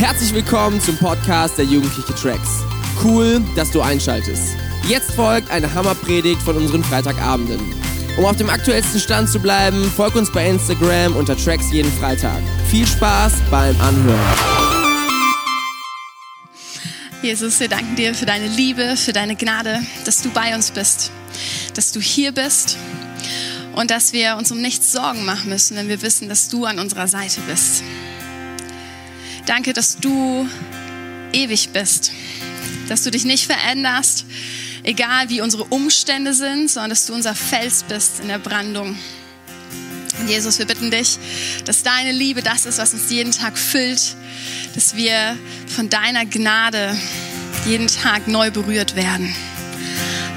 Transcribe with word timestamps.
Herzlich 0.00 0.32
willkommen 0.32 0.80
zum 0.80 0.96
Podcast 0.96 1.58
der 1.58 1.66
Jugendliche 1.66 2.14
Tracks. 2.14 2.62
Cool, 3.04 3.42
dass 3.54 3.70
du 3.70 3.82
einschaltest. 3.82 4.56
Jetzt 4.88 5.10
folgt 5.10 5.50
eine 5.50 5.74
Hammerpredigt 5.74 6.40
von 6.40 6.56
unseren 6.56 6.82
Freitagabenden. 6.82 7.60
Um 8.16 8.24
auf 8.24 8.34
dem 8.36 8.48
aktuellsten 8.48 8.98
Stand 8.98 9.28
zu 9.28 9.38
bleiben, 9.38 9.84
folg 9.94 10.14
uns 10.14 10.32
bei 10.32 10.48
Instagram 10.48 11.14
unter 11.16 11.36
Tracks 11.36 11.70
jeden 11.70 11.92
Freitag. 11.92 12.40
Viel 12.70 12.86
Spaß 12.86 13.34
beim 13.50 13.78
Anhören. 13.78 14.18
Jesus, 17.20 17.60
wir 17.60 17.68
danken 17.68 17.94
dir 17.94 18.14
für 18.14 18.24
deine 18.24 18.48
Liebe, 18.48 18.96
für 18.96 19.12
deine 19.12 19.36
Gnade, 19.36 19.80
dass 20.06 20.22
du 20.22 20.30
bei 20.30 20.54
uns 20.54 20.70
bist, 20.70 21.10
dass 21.74 21.92
du 21.92 22.00
hier 22.00 22.32
bist 22.32 22.78
und 23.74 23.90
dass 23.90 24.14
wir 24.14 24.38
uns 24.38 24.50
um 24.50 24.62
nichts 24.62 24.92
Sorgen 24.92 25.26
machen 25.26 25.50
müssen, 25.50 25.76
wenn 25.76 25.88
wir 25.88 26.00
wissen, 26.00 26.30
dass 26.30 26.48
du 26.48 26.64
an 26.64 26.78
unserer 26.78 27.06
Seite 27.06 27.42
bist. 27.46 27.82
Danke, 29.46 29.72
dass 29.72 29.96
du 29.96 30.48
ewig 31.32 31.70
bist, 31.70 32.12
dass 32.88 33.02
du 33.02 33.10
dich 33.10 33.24
nicht 33.24 33.46
veränderst, 33.46 34.24
egal 34.82 35.28
wie 35.28 35.40
unsere 35.40 35.64
Umstände 35.64 36.34
sind, 36.34 36.70
sondern 36.70 36.90
dass 36.90 37.06
du 37.06 37.14
unser 37.14 37.34
Fels 37.34 37.82
bist 37.84 38.20
in 38.20 38.28
der 38.28 38.38
Brandung. 38.38 38.96
Und 40.20 40.28
Jesus, 40.28 40.58
wir 40.58 40.66
bitten 40.66 40.90
dich, 40.90 41.18
dass 41.64 41.82
deine 41.82 42.12
Liebe 42.12 42.42
das 42.42 42.66
ist, 42.66 42.78
was 42.78 42.92
uns 42.92 43.10
jeden 43.10 43.32
Tag 43.32 43.56
füllt, 43.56 44.16
dass 44.74 44.94
wir 44.96 45.36
von 45.66 45.88
deiner 45.88 46.26
Gnade 46.26 46.96
jeden 47.66 47.86
Tag 47.86 48.28
neu 48.28 48.50
berührt 48.50 48.96
werden. 48.96 49.34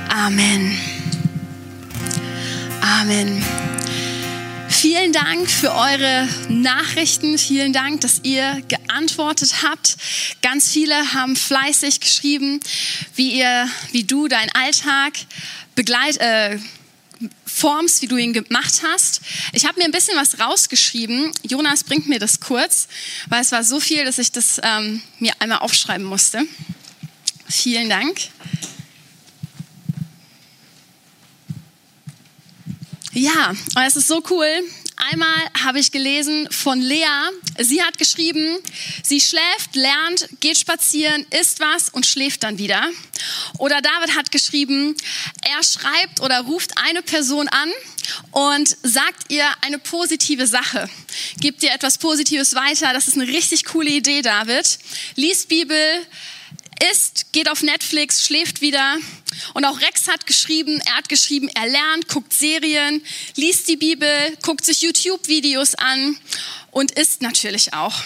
Amen. 0.10 0.78
Amen. 2.82 3.44
Vielen 4.70 5.12
Dank 5.14 5.50
für 5.50 5.72
eure 5.74 6.28
Nachrichten. 6.50 7.38
Vielen 7.38 7.74
Dank, 7.74 8.02
dass 8.02 8.20
ihr 8.24 8.62
geantwortet 8.94 9.64
habt. 9.64 9.98
Ganz 10.42 10.72
viele 10.72 11.14
haben 11.14 11.36
fleißig 11.36 12.00
geschrieben, 12.00 12.60
wie 13.16 13.40
ihr, 13.40 13.68
wie 13.92 14.04
du 14.04 14.28
deinen 14.28 14.52
Alltag 14.52 15.14
begleit, 15.76 16.18
äh, 16.18 16.60
formst, 17.46 18.02
wie 18.02 18.08
du 18.08 18.18
ihn 18.18 18.34
gemacht 18.34 18.82
hast. 18.84 19.22
Ich 19.54 19.66
habe 19.66 19.80
mir 19.80 19.86
ein 19.86 19.92
bisschen 19.92 20.18
was 20.18 20.40
rausgeschrieben. 20.40 21.32
Jonas 21.44 21.84
bringt 21.84 22.08
mir 22.08 22.20
das 22.20 22.40
kurz, 22.40 22.88
weil 23.28 23.42
es 23.42 23.52
war 23.52 23.64
so 23.64 23.80
viel, 23.80 24.04
dass 24.06 24.20
ich 24.20 24.32
das 24.32 24.60
ähm, 24.62 25.02
mir 25.20 25.34
einmal 25.40 25.60
aufschreiben 25.60 26.06
musste. 26.06 26.42
Vielen 27.50 27.90
Dank. 27.90 28.20
Ja, 33.14 33.50
und 33.50 33.84
es 33.84 33.96
ist 33.96 34.08
so 34.08 34.24
cool. 34.32 34.48
Einmal 35.12 35.50
habe 35.66 35.80
ich 35.80 35.92
gelesen 35.92 36.48
von 36.50 36.80
Lea. 36.80 37.06
Sie 37.60 37.84
hat 37.84 37.98
geschrieben, 37.98 38.58
sie 39.04 39.20
schläft, 39.20 39.76
lernt, 39.76 40.30
geht 40.40 40.58
spazieren, 40.58 41.26
isst 41.30 41.60
was 41.60 41.90
und 41.90 42.06
schläft 42.06 42.44
dann 42.44 42.58
wieder. 42.58 42.90
Oder 43.58 43.82
David 43.82 44.16
hat 44.16 44.32
geschrieben, 44.32 44.96
er 45.42 45.64
schreibt 45.64 46.22
oder 46.22 46.42
ruft 46.42 46.72
eine 46.78 47.02
Person 47.02 47.50
an 47.50 47.72
und 48.32 48.78
sagt 48.84 49.32
ihr 49.32 49.46
eine 49.62 49.78
positive 49.78 50.48
Sache. 50.48 50.90
Gibt 51.40 51.64
ihr 51.64 51.74
etwas 51.74 51.98
Positives 51.98 52.56
weiter. 52.56 52.94
Das 52.94 53.08
ist 53.08 53.16
eine 53.16 53.28
richtig 53.28 53.66
coole 53.66 53.90
Idee, 53.90 54.22
David. 54.22 54.80
Lies 55.16 55.46
Bibel, 55.46 56.06
isst, 56.92 57.32
geht 57.32 57.50
auf 57.50 57.62
Netflix, 57.62 58.26
schläft 58.26 58.62
wieder. 58.62 58.98
Und 59.54 59.66
auch 59.66 59.82
Rex 59.82 60.08
hat 60.08 60.26
geschrieben, 60.26 60.82
er 60.86 60.98
hat 60.98 61.10
geschrieben, 61.10 61.50
er 61.56 61.68
lernt, 61.68 62.08
guckt 62.08 62.34
Serien, 62.34 63.04
liest 63.36 63.68
die 63.68 63.78
Bibel, 63.78 64.10
guckt 64.42 64.66
sich 64.66 64.82
YouTube-Videos 64.82 65.76
an 65.76 66.18
und 66.72 66.92
isst 66.92 67.22
natürlich 67.22 67.74
auch. 67.74 68.04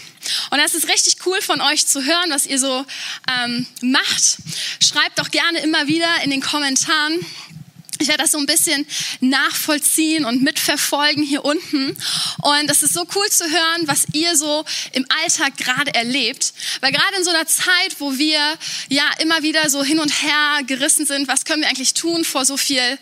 Und 0.51 0.57
das 0.57 0.73
ist 0.73 0.87
richtig 0.87 1.25
cool 1.25 1.41
von 1.41 1.61
euch 1.61 1.87
zu 1.87 2.03
hören, 2.03 2.29
was 2.29 2.45
ihr 2.45 2.59
so 2.59 2.85
ähm, 3.31 3.65
macht. 3.81 4.37
Schreibt 4.81 5.19
doch 5.19 5.31
gerne 5.31 5.59
immer 5.59 5.87
wieder 5.87 6.09
in 6.23 6.29
den 6.29 6.41
Kommentaren, 6.41 7.25
ich 7.99 8.07
werde 8.07 8.23
das 8.23 8.31
so 8.31 8.37
ein 8.37 8.45
bisschen 8.45 8.85
nachvollziehen 9.19 10.25
und 10.25 10.43
mitverfolgen 10.43 11.23
hier 11.23 11.43
unten. 11.43 11.97
Und 12.41 12.69
es 12.69 12.83
ist 12.83 12.93
so 12.93 13.05
cool 13.15 13.29
zu 13.29 13.45
hören, 13.45 13.87
was 13.87 14.05
ihr 14.13 14.35
so 14.35 14.65
im 14.91 15.05
Alltag 15.21 15.57
gerade 15.57 15.93
erlebt. 15.93 16.53
Weil 16.81 16.91
gerade 16.91 17.15
in 17.17 17.23
so 17.23 17.31
einer 17.31 17.47
Zeit, 17.47 17.95
wo 17.99 18.17
wir 18.17 18.39
ja 18.89 19.03
immer 19.19 19.43
wieder 19.43 19.69
so 19.69 19.83
hin 19.83 19.99
und 19.99 20.09
her 20.09 20.63
gerissen 20.65 21.05
sind, 21.05 21.27
was 21.27 21.45
können 21.45 21.61
wir 21.61 21.69
eigentlich 21.69 21.93
tun 21.93 22.23
vor 22.23 22.45
so 22.45 22.57
viel, 22.57 22.99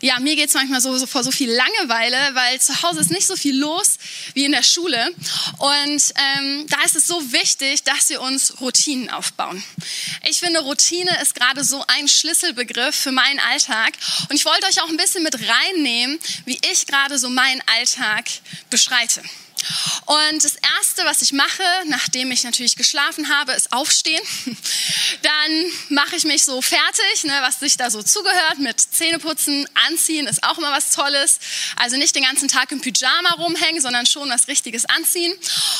ja, 0.00 0.18
mir 0.20 0.36
geht 0.36 0.48
es 0.48 0.54
manchmal 0.54 0.80
so, 0.80 0.96
so 0.96 1.06
vor 1.06 1.24
so 1.24 1.30
viel 1.30 1.50
Langeweile, 1.50 2.16
weil 2.34 2.60
zu 2.60 2.82
Hause 2.82 3.00
ist 3.00 3.10
nicht 3.10 3.26
so 3.26 3.36
viel 3.36 3.56
los 3.56 3.98
wie 4.34 4.44
in 4.44 4.52
der 4.52 4.62
Schule. 4.62 5.12
Und 5.58 6.02
ähm, 6.38 6.66
da 6.68 6.82
ist 6.84 6.96
es 6.96 7.06
so 7.06 7.32
wichtig, 7.32 7.82
dass 7.84 8.08
wir 8.08 8.20
uns 8.20 8.60
Routinen 8.60 9.10
aufbauen. 9.10 9.62
Ich 10.28 10.38
finde, 10.40 10.60
Routine 10.60 11.10
ist 11.22 11.34
gerade 11.34 11.64
so 11.64 11.84
ein 11.86 12.08
Schlüsselbegriff 12.08 12.94
für 12.94 13.12
meinen 13.12 13.38
Alltag. 13.40 13.92
Und 14.28 14.37
ich 14.38 14.44
wollte 14.44 14.68
euch 14.68 14.80
auch 14.80 14.88
ein 14.88 14.96
bisschen 14.96 15.24
mit 15.24 15.34
reinnehmen, 15.34 16.16
wie 16.44 16.60
ich 16.70 16.86
gerade 16.86 17.18
so 17.18 17.28
meinen 17.28 17.60
Alltag 17.66 18.24
beschreite. 18.70 19.20
Und 20.06 20.44
das 20.44 20.56
Erste, 20.76 21.04
was 21.04 21.22
ich 21.22 21.32
mache, 21.32 21.62
nachdem 21.86 22.30
ich 22.30 22.44
natürlich 22.44 22.76
geschlafen 22.76 23.28
habe, 23.28 23.52
ist 23.52 23.72
aufstehen. 23.72 24.22
Dann 25.22 25.64
mache 25.88 26.16
ich 26.16 26.24
mich 26.24 26.44
so 26.44 26.60
fertig, 26.62 27.24
ne, 27.24 27.36
was 27.40 27.60
sich 27.60 27.76
da 27.76 27.90
so 27.90 28.02
zugehört, 28.02 28.58
mit 28.58 28.80
Zähneputzen, 28.80 29.68
Anziehen 29.86 30.26
ist 30.26 30.44
auch 30.44 30.58
immer 30.58 30.72
was 30.72 30.90
Tolles. 30.90 31.38
Also 31.76 31.96
nicht 31.96 32.14
den 32.14 32.22
ganzen 32.22 32.48
Tag 32.48 32.72
im 32.72 32.80
Pyjama 32.80 33.34
rumhängen, 33.38 33.80
sondern 33.80 34.06
schon 34.06 34.28
was 34.30 34.48
Richtiges 34.48 34.84
anziehen. 34.86 35.32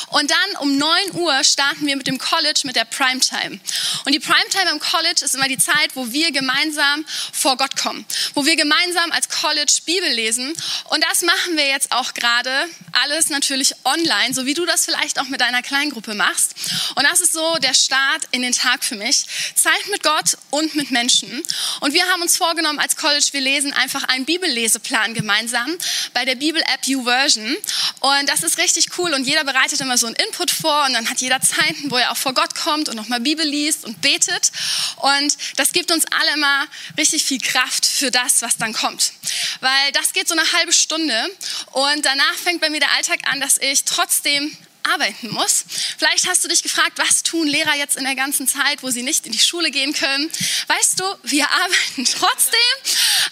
Und 0.08 0.30
dann 0.30 0.56
um 0.60 0.76
9 0.76 1.12
Uhr 1.12 1.44
starten 1.44 1.86
wir 1.86 1.96
mit 1.96 2.06
dem 2.06 2.18
College, 2.18 2.60
mit 2.64 2.76
der 2.76 2.84
Primetime. 2.84 3.60
Und 4.04 4.12
die 4.12 4.20
Primetime 4.20 4.70
im 4.70 4.80
College 4.80 5.24
ist 5.24 5.34
immer 5.34 5.48
die 5.48 5.58
Zeit, 5.58 5.94
wo 5.94 6.10
wir 6.12 6.32
gemeinsam 6.32 7.04
vor 7.32 7.56
Gott 7.56 7.76
kommen, 7.76 8.04
wo 8.34 8.44
wir 8.44 8.56
gemeinsam 8.56 9.12
als 9.12 9.28
College 9.28 9.72
Bibel 9.84 10.08
lesen. 10.10 10.54
Und 10.84 11.04
das 11.04 11.22
machen 11.22 11.56
wir 11.56 11.66
jetzt 11.66 11.92
auch 11.92 12.14
gerade. 12.14 12.50
Alles 12.92 13.28
natürlich 13.28 13.67
online, 13.84 14.34
so 14.34 14.46
wie 14.46 14.54
du 14.54 14.66
das 14.66 14.84
vielleicht 14.84 15.18
auch 15.18 15.28
mit 15.28 15.40
deiner 15.40 15.62
Kleingruppe 15.62 16.14
machst. 16.14 16.54
Und 16.94 17.04
das 17.04 17.20
ist 17.20 17.32
so 17.32 17.56
der 17.58 17.74
Start 17.74 18.24
in 18.30 18.42
den 18.42 18.52
Tag 18.52 18.84
für 18.84 18.96
mich. 18.96 19.24
Zeit 19.54 19.88
mit 19.90 20.02
Gott 20.02 20.36
und 20.50 20.74
mit 20.74 20.90
Menschen. 20.90 21.42
Und 21.80 21.92
wir 21.94 22.04
haben 22.06 22.22
uns 22.22 22.36
vorgenommen 22.36 22.78
als 22.78 22.96
College, 22.96 23.28
wir 23.32 23.40
lesen 23.40 23.72
einfach 23.72 24.04
einen 24.04 24.24
Bibelleseplan 24.24 25.14
gemeinsam 25.14 25.76
bei 26.14 26.24
der 26.24 26.34
Bibel-App 26.34 26.86
YouVersion. 26.86 27.56
Und 28.00 28.28
das 28.28 28.42
ist 28.42 28.58
richtig 28.58 28.88
cool. 28.98 29.12
Und 29.14 29.24
jeder 29.24 29.44
bereitet 29.44 29.80
immer 29.80 29.98
so 29.98 30.06
einen 30.06 30.16
Input 30.16 30.50
vor 30.50 30.84
und 30.86 30.94
dann 30.94 31.08
hat 31.08 31.20
jeder 31.20 31.40
Zeiten, 31.40 31.90
wo 31.90 31.96
er 31.96 32.12
auch 32.12 32.16
vor 32.16 32.34
Gott 32.34 32.54
kommt 32.54 32.88
und 32.88 32.96
nochmal 32.96 33.20
Bibel 33.20 33.46
liest 33.46 33.84
und 33.84 34.00
betet. 34.00 34.50
Und 34.96 35.36
das 35.56 35.72
gibt 35.72 35.90
uns 35.90 36.04
alle 36.10 36.34
immer 36.34 36.66
richtig 36.96 37.24
viel 37.24 37.40
Kraft 37.40 37.86
für 37.86 38.10
das, 38.10 38.42
was 38.42 38.56
dann 38.56 38.72
kommt. 38.72 39.12
Weil 39.60 39.92
das 39.92 40.12
geht 40.12 40.28
so 40.28 40.34
eine 40.34 40.52
halbe 40.52 40.72
Stunde 40.72 41.30
und 41.72 42.04
danach 42.04 42.34
fängt 42.34 42.60
bei 42.60 42.70
mir 42.70 42.80
der 42.80 42.92
Alltag 42.92 43.20
an, 43.30 43.40
dass 43.40 43.57
ich 43.60 43.84
trotzdem 43.84 44.56
arbeiten 44.82 45.30
muss. 45.30 45.64
Vielleicht 45.98 46.26
hast 46.26 46.44
du 46.44 46.48
dich 46.48 46.62
gefragt, 46.62 46.98
was 46.98 47.22
tun 47.22 47.46
Lehrer 47.46 47.76
jetzt 47.76 47.96
in 47.96 48.04
der 48.04 48.14
ganzen 48.14 48.48
Zeit, 48.48 48.82
wo 48.82 48.90
sie 48.90 49.02
nicht 49.02 49.26
in 49.26 49.32
die 49.32 49.38
Schule 49.38 49.70
gehen 49.70 49.92
können. 49.92 50.30
Weißt 50.66 51.00
du, 51.00 51.04
wir 51.24 51.48
arbeiten 51.50 52.04
trotzdem. 52.04 52.58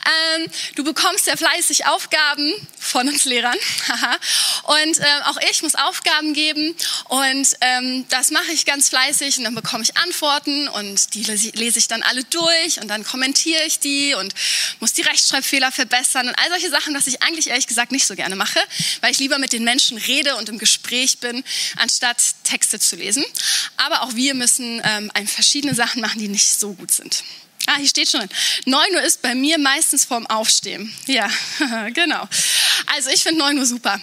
Ähm, 0.06 0.46
du 0.76 0.84
bekommst 0.84 1.26
ja 1.26 1.36
fleißig 1.36 1.86
Aufgaben 1.86 2.52
von 2.78 3.08
uns 3.08 3.24
Lehrern. 3.24 3.56
und 4.64 4.98
ähm, 4.98 5.22
auch 5.24 5.38
ich 5.50 5.62
muss 5.62 5.74
Aufgaben 5.74 6.32
geben 6.32 6.74
und 7.08 7.48
ähm, 7.60 8.06
das 8.08 8.30
mache 8.30 8.52
ich 8.52 8.64
ganz 8.64 8.88
fleißig 8.88 9.38
und 9.38 9.44
dann 9.44 9.54
bekomme 9.54 9.82
ich 9.82 9.96
Antworten 9.96 10.68
und 10.68 11.14
die 11.14 11.22
lese 11.22 11.78
ich 11.78 11.88
dann 11.88 12.02
alle 12.02 12.24
durch 12.24 12.80
und 12.80 12.88
dann 12.88 13.04
kommentiere 13.04 13.64
ich 13.64 13.80
die 13.80 14.14
und 14.14 14.34
muss 14.80 14.92
die 14.92 15.02
Rechtschreibfehler 15.02 15.72
verbessern 15.72 16.28
und 16.28 16.34
all 16.34 16.50
solche 16.50 16.70
Sachen, 16.70 16.94
was 16.94 17.06
ich 17.06 17.22
eigentlich 17.22 17.48
ehrlich 17.48 17.66
gesagt 17.66 17.92
nicht 17.92 18.06
so 18.06 18.14
gerne 18.14 18.36
mache, 18.36 18.60
weil 19.00 19.10
ich 19.10 19.18
lieber 19.18 19.38
mit 19.38 19.52
den 19.52 19.64
Menschen 19.64 19.98
rede 19.98 20.36
und 20.36 20.48
im 20.48 20.58
Gespräch 20.58 21.18
bin, 21.18 21.42
anstatt 21.76 22.18
Texte 22.44 22.78
zu 22.78 22.96
lesen. 22.96 23.24
Aber 23.76 24.02
auch 24.02 24.14
wir 24.14 24.34
müssen 24.34 24.80
ähm, 24.84 25.10
verschiedene 25.26 25.74
Sachen 25.74 26.00
machen, 26.00 26.18
die 26.18 26.28
nicht 26.28 26.58
so 26.58 26.74
gut 26.74 26.90
sind. 26.90 27.24
Ah, 27.66 27.76
hier 27.78 27.88
steht 27.88 28.10
schon. 28.10 28.28
9 28.64 28.94
Uhr 28.94 29.02
ist 29.02 29.22
bei 29.22 29.34
mir 29.34 29.58
meistens 29.58 30.04
vorm 30.04 30.26
Aufstehen. 30.26 30.94
Ja, 31.06 31.28
genau. 31.94 32.28
Also 32.94 33.10
ich 33.10 33.22
finde 33.22 33.40
9 33.40 33.58
Uhr 33.58 33.66
super. 33.66 34.00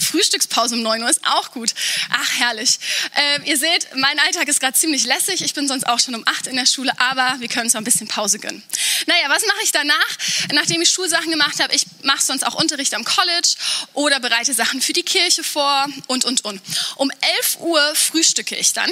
Frühstückspause 0.00 0.74
um 0.74 0.82
9 0.82 1.02
Uhr 1.02 1.10
ist 1.10 1.24
auch 1.24 1.52
gut. 1.52 1.72
Ach, 2.10 2.38
herrlich. 2.38 2.78
Äh, 3.14 3.48
ihr 3.48 3.56
seht, 3.56 3.88
mein 3.94 4.18
Alltag 4.18 4.48
ist 4.48 4.60
gerade 4.60 4.76
ziemlich 4.76 5.04
lässig. 5.04 5.42
Ich 5.42 5.54
bin 5.54 5.68
sonst 5.68 5.86
auch 5.86 6.00
schon 6.00 6.14
um 6.14 6.26
8 6.26 6.48
in 6.48 6.56
der 6.56 6.66
Schule, 6.66 6.92
aber 6.98 7.36
wir 7.38 7.48
können 7.48 7.66
uns 7.66 7.74
noch 7.74 7.80
ein 7.80 7.84
bisschen 7.84 8.08
Pause 8.08 8.38
gönnen. 8.38 8.62
Naja, 9.06 9.28
was 9.28 9.46
mache 9.46 9.62
ich 9.62 9.72
danach? 9.72 10.08
Nachdem 10.52 10.82
ich 10.82 10.90
Schulsachen 10.90 11.30
gemacht 11.30 11.60
habe, 11.60 11.74
ich 11.74 11.86
mache 12.02 12.22
sonst 12.22 12.44
auch 12.44 12.54
Unterricht 12.54 12.94
am 12.94 13.04
College 13.04 13.54
oder 13.92 14.20
bereite 14.20 14.54
Sachen 14.54 14.80
für 14.80 14.92
die 14.92 15.02
Kirche 15.02 15.44
vor 15.44 15.86
und, 16.06 16.24
und, 16.24 16.44
und. 16.44 16.60
Um 16.96 17.10
11 17.38 17.58
Uhr 17.60 17.94
frühstücke 17.94 18.56
ich 18.56 18.72
dann, 18.72 18.90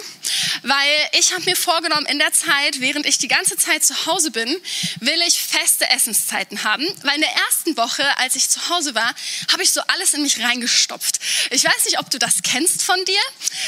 weil 0.62 1.08
ich 1.12 1.32
habe 1.32 1.44
mir 1.44 1.56
vorgenommen, 1.56 2.06
in 2.06 2.18
der 2.18 2.32
Zeit, 2.32 2.80
während 2.80 3.06
ich 3.06 3.18
die 3.18 3.28
ganze 3.28 3.56
Zeit 3.56 3.84
zu 3.84 4.06
Hause 4.06 4.30
bin, 4.30 4.48
will 5.00 5.20
ich 5.26 5.40
feste 5.40 5.88
Essenszeiten 5.90 6.64
haben, 6.64 6.86
weil 7.02 7.14
in 7.14 7.20
der 7.20 7.34
ersten 7.46 7.76
Woche, 7.76 8.04
als 8.18 8.36
ich 8.36 8.48
zu 8.48 8.68
Hause 8.68 8.94
war, 8.94 9.14
habe 9.52 9.62
ich 9.62 9.72
so 9.72 9.80
alles 9.88 10.14
in 10.14 10.22
mich 10.22 10.42
reingestopft. 10.42 11.18
Ich 11.50 11.64
weiß 11.64 11.84
nicht, 11.86 11.98
ob 11.98 12.10
du 12.10 12.18
das 12.18 12.42
kennst 12.42 12.82
von 12.82 13.02
dir. 13.04 13.20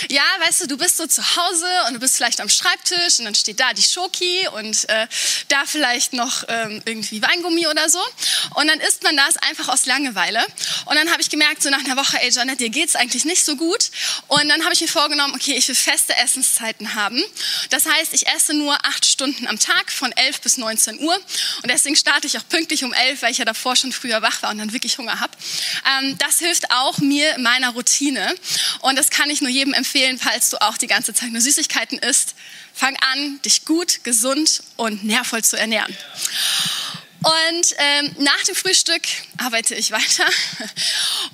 Ja, 0.08 0.25
weißt 0.41 0.62
du, 0.62 0.67
du 0.67 0.76
bist 0.76 0.96
so 0.96 1.06
zu 1.06 1.23
Hause 1.37 1.67
und 1.88 1.94
du 1.94 2.00
bist 2.00 2.17
vielleicht 2.17 2.41
am 2.41 2.49
Schreibtisch 2.49 3.19
und 3.19 3.26
dann 3.26 3.35
steht 3.35 3.61
da 3.61 3.73
die 3.73 3.82
Schoki 3.82 4.49
und 4.49 4.88
äh, 4.88 5.06
da 5.49 5.64
vielleicht 5.67 6.12
noch 6.12 6.33
ähm, 6.48 6.82
irgendwie 6.84 7.22
Weingummi 7.22 7.66
oder 7.66 7.88
so. 7.88 8.00
Und 8.54 8.69
dann 8.69 8.81
isst 8.81 9.02
man 9.02 9.16
das 9.16 9.36
einfach 9.36 9.69
aus 9.69 9.86
Langeweile. 9.86 10.44
Und 10.86 10.96
dann 10.96 11.10
habe 11.10 11.22
ich 11.22 11.31
gemerkt, 11.31 11.62
so 11.62 11.70
nach 11.70 11.84
einer 11.84 11.96
Woche, 11.96 12.20
ey 12.20 12.31
Janet, 12.31 12.60
dir 12.60 12.70
geht 12.70 12.88
es 12.88 12.96
eigentlich 12.96 13.25
nicht 13.25 13.44
so 13.44 13.56
gut. 13.56 13.90
Und 14.28 14.48
dann 14.48 14.62
habe 14.64 14.75
ich 14.75 14.81
mir 14.81 14.88
vorgenommen, 14.88 15.34
okay, 15.34 15.54
ich 15.54 15.69
will 15.69 15.75
feste 15.75 16.16
Essenszeiten 16.16 16.94
haben. 16.94 17.22
Das 17.70 17.86
heißt, 17.86 18.14
ich 18.14 18.26
esse 18.28 18.54
nur 18.54 18.75
acht 18.84 19.06
Stunden 19.06 19.46
am 19.46 19.58
Tag 19.58 19.90
von 19.92 20.12
11 20.12 20.40
bis 20.40 20.56
19 20.56 21.00
Uhr. 21.00 21.14
Und 21.14 21.70
deswegen 21.70 21.96
starte 21.96 22.26
ich 22.26 22.38
auch 22.38 22.48
pünktlich 22.48 22.84
um 22.84 22.92
11, 22.92 23.22
weil 23.22 23.32
ich 23.32 23.38
ja 23.38 23.44
davor 23.44 23.76
schon 23.76 23.92
früher 23.92 24.22
wach 24.22 24.42
war 24.42 24.50
und 24.50 24.58
dann 24.58 24.72
wirklich 24.72 24.98
Hunger 24.98 25.20
habe. 25.20 25.32
Ähm, 26.00 26.16
das 26.19 26.38
hilft 26.38 26.70
auch 26.70 26.98
mir 26.98 27.34
in 27.36 27.42
meiner 27.42 27.70
Routine. 27.70 28.34
Und 28.81 28.96
das 28.96 29.10
kann 29.10 29.31
ich 29.31 29.40
nur 29.40 29.50
jedem 29.50 29.75
empfehlen, 29.75 30.19
falls 30.19 30.50
du 30.50 30.60
auch 30.60 30.76
die 30.76 30.86
ganze 30.86 31.14
Zeit 31.14 31.31
nur 31.31 31.40
Süßigkeiten 31.40 31.98
isst. 31.98 32.34
Fang 32.74 32.96
an, 33.12 33.40
dich 33.42 33.64
gut, 33.64 34.02
gesund 34.02 34.62
und 34.76 35.04
nährvoll 35.04 35.44
zu 35.44 35.56
ernähren. 35.56 35.96
Und 37.22 37.74
ähm, 37.78 38.16
nach 38.18 38.42
dem 38.42 38.54
Frühstück 38.54 39.02
arbeite 39.38 39.74
ich 39.74 39.92
weiter 39.92 40.26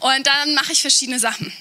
und 0.00 0.26
dann 0.26 0.54
mache 0.54 0.72
ich 0.72 0.82
verschiedene 0.82 1.19
Sachen. 1.19 1.52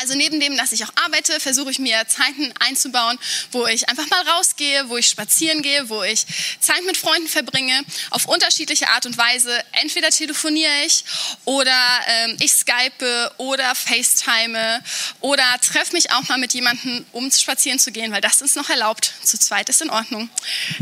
Also 0.00 0.14
neben 0.14 0.40
dem, 0.40 0.56
dass 0.56 0.72
ich 0.72 0.84
auch 0.84 0.92
arbeite, 0.96 1.40
versuche 1.40 1.70
ich 1.70 1.78
mir 1.78 2.06
Zeiten 2.08 2.52
einzubauen, 2.60 3.18
wo 3.52 3.66
ich 3.66 3.88
einfach 3.88 4.06
mal 4.08 4.22
rausgehe, 4.28 4.88
wo 4.88 4.96
ich 4.96 5.08
spazieren 5.08 5.62
gehe, 5.62 5.88
wo 5.88 6.02
ich 6.02 6.24
Zeit 6.60 6.84
mit 6.84 6.96
Freunden 6.96 7.28
verbringe, 7.28 7.82
auf 8.10 8.26
unterschiedliche 8.26 8.88
Art 8.88 9.06
und 9.06 9.16
Weise. 9.16 9.58
Entweder 9.72 10.10
telefoniere 10.10 10.72
ich 10.86 11.04
oder 11.44 11.78
ähm, 12.08 12.36
ich 12.40 12.52
skype 12.52 13.32
oder 13.38 13.74
FaceTime 13.74 14.82
oder 15.20 15.44
treffe 15.60 15.92
mich 15.92 16.10
auch 16.12 16.22
mal 16.28 16.38
mit 16.38 16.54
jemandem, 16.54 17.04
um 17.12 17.30
spazieren 17.30 17.78
zu 17.78 17.92
gehen, 17.92 18.12
weil 18.12 18.20
das 18.20 18.40
ist 18.40 18.56
noch 18.56 18.68
erlaubt. 18.68 19.12
Zu 19.22 19.38
zweit 19.38 19.68
ist 19.68 19.82
in 19.82 19.90
Ordnung. 19.90 20.28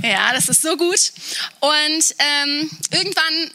Ja, 0.03 0.33
das 0.33 0.49
ist 0.49 0.63
so 0.63 0.77
gut. 0.77 1.13
Und 1.61 2.15
ähm, 2.19 2.71
irgendwann 2.91 3.51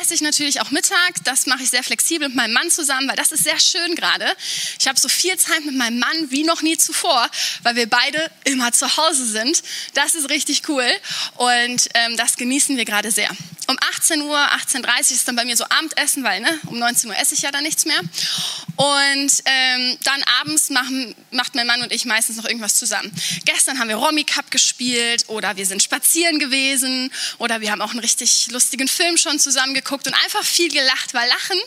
esse 0.00 0.14
ich 0.14 0.20
natürlich 0.20 0.60
auch 0.60 0.70
Mittag. 0.70 1.24
Das 1.24 1.46
mache 1.46 1.62
ich 1.62 1.70
sehr 1.70 1.82
flexibel 1.82 2.28
mit 2.28 2.36
meinem 2.36 2.52
Mann 2.52 2.70
zusammen, 2.70 3.08
weil 3.08 3.16
das 3.16 3.32
ist 3.32 3.44
sehr 3.44 3.58
schön 3.58 3.94
gerade. 3.94 4.26
Ich 4.78 4.88
habe 4.88 4.98
so 4.98 5.08
viel 5.08 5.36
Zeit 5.36 5.64
mit 5.64 5.74
meinem 5.74 5.98
Mann 5.98 6.30
wie 6.30 6.44
noch 6.44 6.62
nie 6.62 6.76
zuvor, 6.76 7.28
weil 7.62 7.76
wir 7.76 7.88
beide 7.88 8.30
immer 8.44 8.72
zu 8.72 8.96
Hause 8.96 9.26
sind. 9.26 9.62
Das 9.94 10.14
ist 10.14 10.30
richtig 10.30 10.68
cool 10.68 10.86
und 11.36 11.88
ähm, 11.94 12.16
das 12.16 12.36
genießen 12.36 12.76
wir 12.76 12.84
gerade 12.84 13.10
sehr. 13.10 13.30
Um 13.68 13.76
18 13.94 14.22
Uhr, 14.22 14.36
18.30 14.36 14.82
Uhr 14.84 14.98
ist 15.12 15.28
dann 15.28 15.36
bei 15.36 15.44
mir 15.44 15.56
so 15.56 15.64
Abendessen, 15.64 16.24
weil 16.24 16.40
ne, 16.40 16.60
um 16.66 16.78
19 16.78 17.10
Uhr 17.10 17.16
esse 17.16 17.34
ich 17.34 17.42
ja 17.42 17.50
dann 17.50 17.62
nichts 17.62 17.84
mehr. 17.84 18.00
Und 18.76 19.32
ähm, 19.44 19.98
dann 20.04 20.22
abends 20.40 20.70
machen, 20.70 21.14
macht 21.30 21.54
mein 21.54 21.66
Mann 21.66 21.82
und 21.82 21.92
ich 21.92 22.04
meistens 22.04 22.36
noch 22.36 22.44
irgendwas 22.44 22.74
zusammen. 22.74 23.12
Gestern 23.44 23.78
haben 23.78 23.88
wir 23.88 23.96
Romy 23.96 24.24
Cup 24.24 24.50
gespielt 24.50 25.24
oder 25.28 25.56
wir 25.56 25.66
sind 25.66 25.82
spazieren 25.82 26.38
gewesen 26.38 27.12
oder 27.38 27.60
wir 27.60 27.70
haben 27.70 27.82
auch 27.82 27.90
einen 27.90 28.00
richtig 28.00 28.48
lustigen 28.50 28.88
Film 28.88 29.16
schon 29.16 29.38
zusammen 29.38 29.74
geguckt 29.74 30.06
und 30.06 30.14
einfach 30.14 30.44
viel 30.44 30.70
gelacht, 30.70 31.14
weil 31.14 31.28
Lachen 31.28 31.58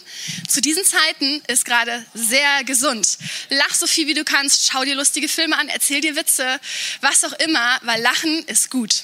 zu 0.47 0.62
diesen 0.62 0.83
Zeiten 0.83 1.42
ist 1.47 1.65
gerade 1.65 2.06
sehr 2.13 2.63
gesund. 2.63 3.18
Lach 3.50 3.74
so 3.74 3.88
viel 3.88 4.07
wie 4.07 4.13
du 4.13 4.24
kannst, 4.24 4.69
schau 4.71 4.83
dir 4.83 4.95
lustige 4.95 5.30
Filme 5.30 5.57
an, 5.57 5.69
erzähl 5.69 6.01
dir 6.01 6.15
Witze, 6.15 6.59
was 7.01 7.24
auch 7.24 7.33
immer, 7.33 7.77
weil 7.83 8.01
Lachen 8.01 8.44
ist 8.47 8.69
gut. 8.69 9.03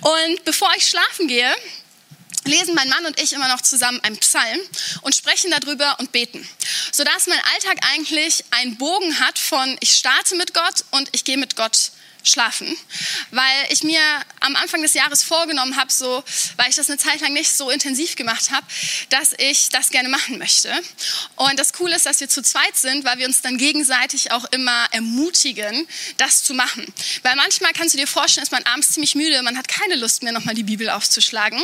Und 0.00 0.44
bevor 0.44 0.70
ich 0.76 0.86
schlafen 0.86 1.28
gehe, 1.28 1.54
lesen 2.44 2.74
mein 2.74 2.88
Mann 2.88 3.06
und 3.06 3.20
ich 3.20 3.32
immer 3.32 3.48
noch 3.48 3.60
zusammen 3.60 4.00
einen 4.00 4.18
Psalm 4.18 4.60
und 5.02 5.14
sprechen 5.14 5.50
darüber 5.50 5.96
und 5.98 6.12
beten, 6.12 6.46
sodass 6.92 7.26
mein 7.26 7.40
Alltag 7.54 7.78
eigentlich 7.92 8.44
einen 8.50 8.76
Bogen 8.76 9.20
hat 9.20 9.38
von 9.38 9.76
ich 9.80 9.94
starte 9.94 10.36
mit 10.36 10.54
Gott 10.54 10.84
und 10.90 11.08
ich 11.12 11.24
gehe 11.24 11.38
mit 11.38 11.56
Gott 11.56 11.90
schlafen, 12.24 12.76
weil 13.30 13.66
ich 13.70 13.82
mir 13.82 14.00
am 14.40 14.56
Anfang 14.56 14.82
des 14.82 14.94
Jahres 14.94 15.22
vorgenommen 15.22 15.76
habe, 15.76 15.92
so, 15.92 16.24
weil 16.56 16.68
ich 16.68 16.76
das 16.76 16.88
eine 16.88 16.98
Zeit 16.98 17.20
lang 17.20 17.32
nicht 17.32 17.50
so 17.50 17.70
intensiv 17.70 18.16
gemacht 18.16 18.50
habe, 18.50 18.66
dass 19.10 19.32
ich 19.38 19.68
das 19.68 19.90
gerne 19.90 20.08
machen 20.08 20.38
möchte. 20.38 20.72
Und 21.36 21.58
das 21.58 21.72
Coole 21.72 21.96
ist, 21.96 22.06
dass 22.06 22.20
wir 22.20 22.28
zu 22.28 22.42
zweit 22.42 22.76
sind, 22.76 23.04
weil 23.04 23.18
wir 23.18 23.26
uns 23.26 23.42
dann 23.42 23.58
gegenseitig 23.58 24.32
auch 24.32 24.44
immer 24.46 24.86
ermutigen, 24.90 25.86
das 26.16 26.42
zu 26.42 26.54
machen. 26.54 26.86
Weil 27.22 27.36
manchmal 27.36 27.72
kannst 27.72 27.94
du 27.94 27.98
dir 27.98 28.06
vorstellen, 28.06 28.44
ist 28.44 28.52
man 28.52 28.62
abends 28.64 28.92
ziemlich 28.92 29.14
müde, 29.14 29.42
man 29.42 29.56
hat 29.56 29.68
keine 29.68 29.96
Lust 29.96 30.22
mehr, 30.22 30.32
nochmal 30.32 30.54
die 30.54 30.62
Bibel 30.62 30.90
aufzuschlagen. 30.90 31.62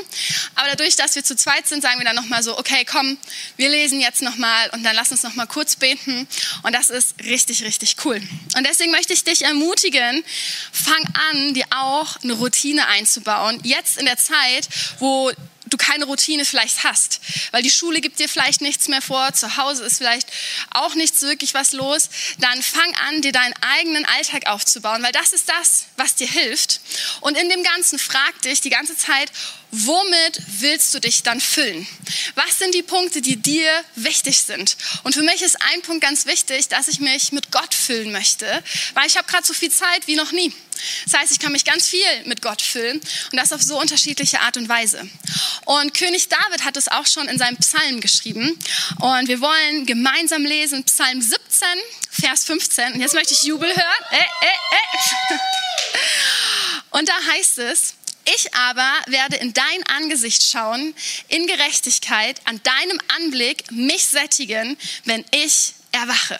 Aber 0.54 0.68
dadurch, 0.68 0.96
dass 0.96 1.14
wir 1.14 1.24
zu 1.24 1.36
zweit 1.36 1.66
sind, 1.66 1.82
sagen 1.82 1.98
wir 1.98 2.04
dann 2.04 2.16
nochmal 2.16 2.42
so, 2.42 2.58
okay, 2.58 2.84
komm, 2.84 3.16
wir 3.56 3.68
lesen 3.68 4.00
jetzt 4.00 4.22
nochmal 4.22 4.70
und 4.70 4.82
dann 4.82 4.94
lass 4.94 5.10
uns 5.10 5.22
nochmal 5.22 5.46
kurz 5.46 5.76
beten. 5.76 6.28
Und 6.62 6.72
das 6.72 6.90
ist 6.90 7.14
richtig, 7.24 7.62
richtig 7.64 7.96
cool. 8.04 8.20
Und 8.56 8.66
deswegen 8.66 8.90
möchte 8.90 9.12
ich 9.12 9.24
dich 9.24 9.42
ermutigen, 9.42 10.24
fang 10.72 11.04
an, 11.30 11.54
dir 11.54 11.66
auch 11.70 12.16
eine 12.22 12.34
Routine 12.34 12.86
einzubauen. 12.88 13.60
Jetzt 13.62 13.98
in 13.98 14.06
der 14.06 14.16
Zeit, 14.16 14.68
wo 14.98 15.32
du 15.70 15.76
keine 15.76 16.04
Routine 16.04 16.44
vielleicht 16.44 16.84
hast, 16.84 17.20
weil 17.52 17.62
die 17.62 17.70
Schule 17.70 18.00
gibt 18.00 18.18
dir 18.18 18.28
vielleicht 18.28 18.60
nichts 18.60 18.88
mehr 18.88 19.00
vor, 19.02 19.32
zu 19.32 19.56
Hause 19.56 19.84
ist 19.84 19.98
vielleicht 19.98 20.28
auch 20.72 20.94
nichts 20.94 21.22
wirklich 21.22 21.54
was 21.54 21.72
los, 21.72 22.10
dann 22.38 22.62
fang 22.62 22.94
an, 23.08 23.22
dir 23.22 23.32
deinen 23.32 23.54
eigenen 23.60 24.04
Alltag 24.04 24.46
aufzubauen, 24.46 25.02
weil 25.02 25.12
das 25.12 25.32
ist 25.32 25.48
das, 25.48 25.86
was 25.96 26.16
dir 26.16 26.26
hilft. 26.26 26.80
Und 27.20 27.36
in 27.36 27.48
dem 27.48 27.62
Ganzen 27.62 27.98
frag 27.98 28.40
dich 28.42 28.60
die 28.60 28.70
ganze 28.70 28.96
Zeit, 28.96 29.30
womit 29.70 30.40
willst 30.58 30.92
du 30.94 31.00
dich 31.00 31.22
dann 31.22 31.40
füllen? 31.40 31.86
Was 32.34 32.58
sind 32.58 32.74
die 32.74 32.82
Punkte, 32.82 33.20
die 33.20 33.36
dir 33.36 33.70
wichtig 33.94 34.40
sind? 34.40 34.76
Und 35.04 35.14
für 35.14 35.22
mich 35.22 35.42
ist 35.42 35.60
ein 35.72 35.82
Punkt 35.82 36.02
ganz 36.02 36.26
wichtig, 36.26 36.68
dass 36.68 36.88
ich 36.88 37.00
mich 37.00 37.32
mit 37.32 37.52
Gott 37.52 37.74
füllen 37.74 38.12
möchte, 38.12 38.46
weil 38.94 39.06
ich 39.06 39.16
habe 39.16 39.28
gerade 39.28 39.46
so 39.46 39.54
viel 39.54 39.70
Zeit 39.70 40.06
wie 40.06 40.16
noch 40.16 40.32
nie. 40.32 40.52
Das 41.04 41.20
heißt, 41.20 41.32
ich 41.32 41.38
kann 41.38 41.52
mich 41.52 41.64
ganz 41.64 41.88
viel 41.88 42.00
mit 42.24 42.42
Gott 42.42 42.62
füllen 42.62 43.00
und 43.32 43.36
das 43.36 43.52
auf 43.52 43.62
so 43.62 43.78
unterschiedliche 43.78 44.40
Art 44.40 44.56
und 44.56 44.68
Weise. 44.68 45.08
Und 45.66 45.94
König 45.94 46.28
David 46.28 46.64
hat 46.64 46.76
es 46.76 46.88
auch 46.88 47.06
schon 47.06 47.28
in 47.28 47.38
seinem 47.38 47.58
Psalm 47.58 48.00
geschrieben. 48.00 48.58
Und 48.98 49.28
wir 49.28 49.40
wollen 49.40 49.86
gemeinsam 49.86 50.44
lesen 50.44 50.84
Psalm 50.84 51.20
17, 51.20 51.68
Vers 52.10 52.44
15. 52.44 52.94
Und 52.94 53.00
jetzt 53.00 53.14
möchte 53.14 53.34
ich 53.34 53.42
Jubel 53.42 53.68
hören. 53.68 54.04
Äh, 54.10 54.16
äh, 54.16 55.34
äh. 55.34 55.38
Und 56.90 57.08
da 57.08 57.14
heißt 57.32 57.58
es, 57.58 57.94
ich 58.36 58.54
aber 58.54 58.92
werde 59.06 59.36
in 59.36 59.52
dein 59.54 59.82
Angesicht 59.86 60.42
schauen, 60.42 60.94
in 61.28 61.46
Gerechtigkeit, 61.46 62.40
an 62.44 62.60
deinem 62.62 63.00
Anblick 63.16 63.70
mich 63.70 64.06
sättigen, 64.06 64.76
wenn 65.04 65.24
ich 65.32 65.74
erwache. 65.92 66.38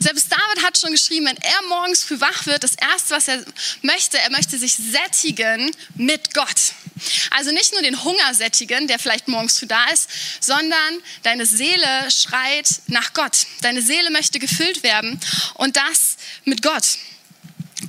Selbst 0.00 0.30
David 0.30 0.64
hat 0.64 0.78
schon 0.78 0.92
geschrieben, 0.92 1.26
wenn 1.26 1.36
er 1.36 1.62
morgens 1.68 2.04
früh 2.04 2.20
wach 2.20 2.46
wird, 2.46 2.62
das 2.62 2.74
Erste, 2.74 3.14
was 3.14 3.28
er 3.28 3.44
möchte, 3.82 4.18
er 4.18 4.30
möchte 4.30 4.58
sich 4.58 4.74
sättigen 4.74 5.74
mit 5.94 6.34
Gott. 6.34 6.72
Also 7.30 7.50
nicht 7.50 7.72
nur 7.72 7.82
den 7.82 8.04
Hunger 8.04 8.34
sättigen, 8.34 8.86
der 8.86 8.98
vielleicht 8.98 9.28
morgens 9.28 9.58
früh 9.58 9.66
da 9.66 9.84
ist, 9.86 10.08
sondern 10.40 11.02
deine 11.24 11.46
Seele 11.46 12.10
schreit 12.10 12.68
nach 12.86 13.12
Gott. 13.12 13.46
Deine 13.62 13.82
Seele 13.82 14.10
möchte 14.10 14.38
gefüllt 14.38 14.82
werden 14.82 15.20
und 15.54 15.76
das 15.76 16.16
mit 16.44 16.62
Gott. 16.62 16.98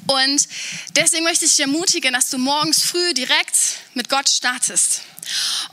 Und 0.08 0.48
deswegen 0.96 1.24
möchte 1.24 1.46
ich 1.46 1.52
dich 1.52 1.60
ermutigen, 1.60 2.14
dass 2.14 2.30
du 2.30 2.38
morgens 2.38 2.84
früh 2.84 3.14
direkt 3.14 3.58
mit 3.94 4.10
Gott 4.10 4.30
startest. 4.30 5.02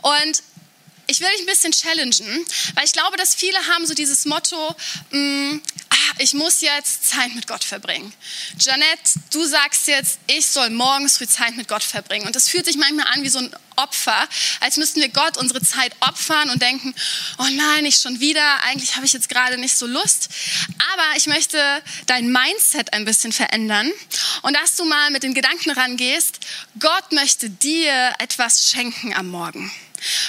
Und 0.02 0.42
ich 1.06 1.20
will 1.20 1.28
dich 1.30 1.40
ein 1.40 1.46
bisschen 1.46 1.73
challengen, 1.73 2.46
weil 2.75 2.84
ich 2.84 2.92
glaube, 2.92 3.16
dass 3.16 3.34
viele 3.34 3.58
haben 3.68 3.87
so 3.87 3.94
dieses 3.94 4.25
Motto, 4.25 4.75
mh, 5.11 5.18
mm, 5.18 5.62
ah, 5.90 6.14
ich 6.18 6.34
muss 6.34 6.61
jetzt 6.61 7.08
Zeit 7.08 7.34
mit 7.34 7.46
Gott 7.46 7.64
verbringen. 7.64 8.12
Janette, 8.58 9.20
du 9.32 9.44
sagst 9.44 9.87
jetzt, 9.87 10.18
ich 10.26 10.46
soll 10.46 10.70
morgens 10.70 11.18
früh 11.18 11.26
Zeit 11.26 11.56
mit 11.56 11.68
Gott 11.68 11.82
verbringen. 11.82 12.26
Und 12.26 12.37
das 12.37 12.49
fühlt 12.49 12.64
sich 12.64 12.76
manchmal 12.76 13.06
an 13.08 13.23
wie 13.23 13.28
so 13.28 13.38
ein 13.38 13.54
Opfer, 13.76 14.28
als 14.61 14.76
müssten 14.76 15.00
wir 15.00 15.08
Gott 15.08 15.37
unsere 15.37 15.61
Zeit 15.61 15.92
opfern 16.00 16.50
und 16.50 16.62
denken, 16.62 16.94
oh 17.38 17.46
nein, 17.50 17.82
nicht 17.82 18.00
schon 18.00 18.20
wieder, 18.20 18.62
eigentlich 18.62 18.94
habe 18.94 19.04
ich 19.04 19.12
jetzt 19.12 19.28
gerade 19.28 19.58
nicht 19.58 19.76
so 19.76 19.87
Lust. 19.87 20.28
Aber 20.92 21.16
ich 21.16 21.26
möchte 21.26 21.82
dein 22.06 22.30
Mindset 22.30 22.92
ein 22.92 23.04
bisschen 23.04 23.32
verändern 23.32 23.90
und 24.42 24.54
dass 24.54 24.76
du 24.76 24.84
mal 24.84 25.11
mit 25.11 25.25
den 25.25 25.34
Gedanken 25.34 25.70
rangehst, 25.70 26.38
Gott 26.78 27.12
möchte 27.12 27.50
dir 27.50 28.14
etwas 28.18 28.70
schenken 28.70 29.12
am 29.12 29.28
Morgen. 29.28 29.73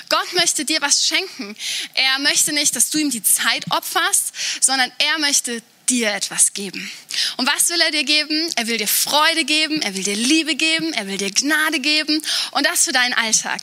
Gott 0.09 0.33
möchte 0.33 0.65
dir 0.65 0.81
was 0.81 1.05
schenken. 1.05 1.55
Er 1.93 2.19
möchte 2.19 2.53
nicht, 2.53 2.75
dass 2.75 2.89
du 2.89 2.97
ihm 2.97 3.09
die 3.09 3.23
Zeit 3.23 3.65
opferst, 3.71 4.33
sondern 4.61 4.91
er 4.99 5.19
möchte 5.19 5.61
dir 5.89 6.13
etwas 6.13 6.53
geben. 6.53 6.91
Und 7.37 7.47
was 7.47 7.69
will 7.69 7.79
er 7.79 7.91
dir 7.91 8.03
geben? 8.03 8.49
Er 8.55 8.67
will 8.67 8.77
dir 8.77 8.87
Freude 8.87 9.45
geben, 9.45 9.81
er 9.81 9.95
will 9.95 10.03
dir 10.03 10.15
Liebe 10.15 10.55
geben, 10.55 10.93
er 10.93 11.07
will 11.07 11.17
dir 11.17 11.31
Gnade 11.31 11.79
geben 11.79 12.21
und 12.51 12.65
das 12.65 12.85
für 12.85 12.91
deinen 12.91 13.13
Alltag. 13.13 13.61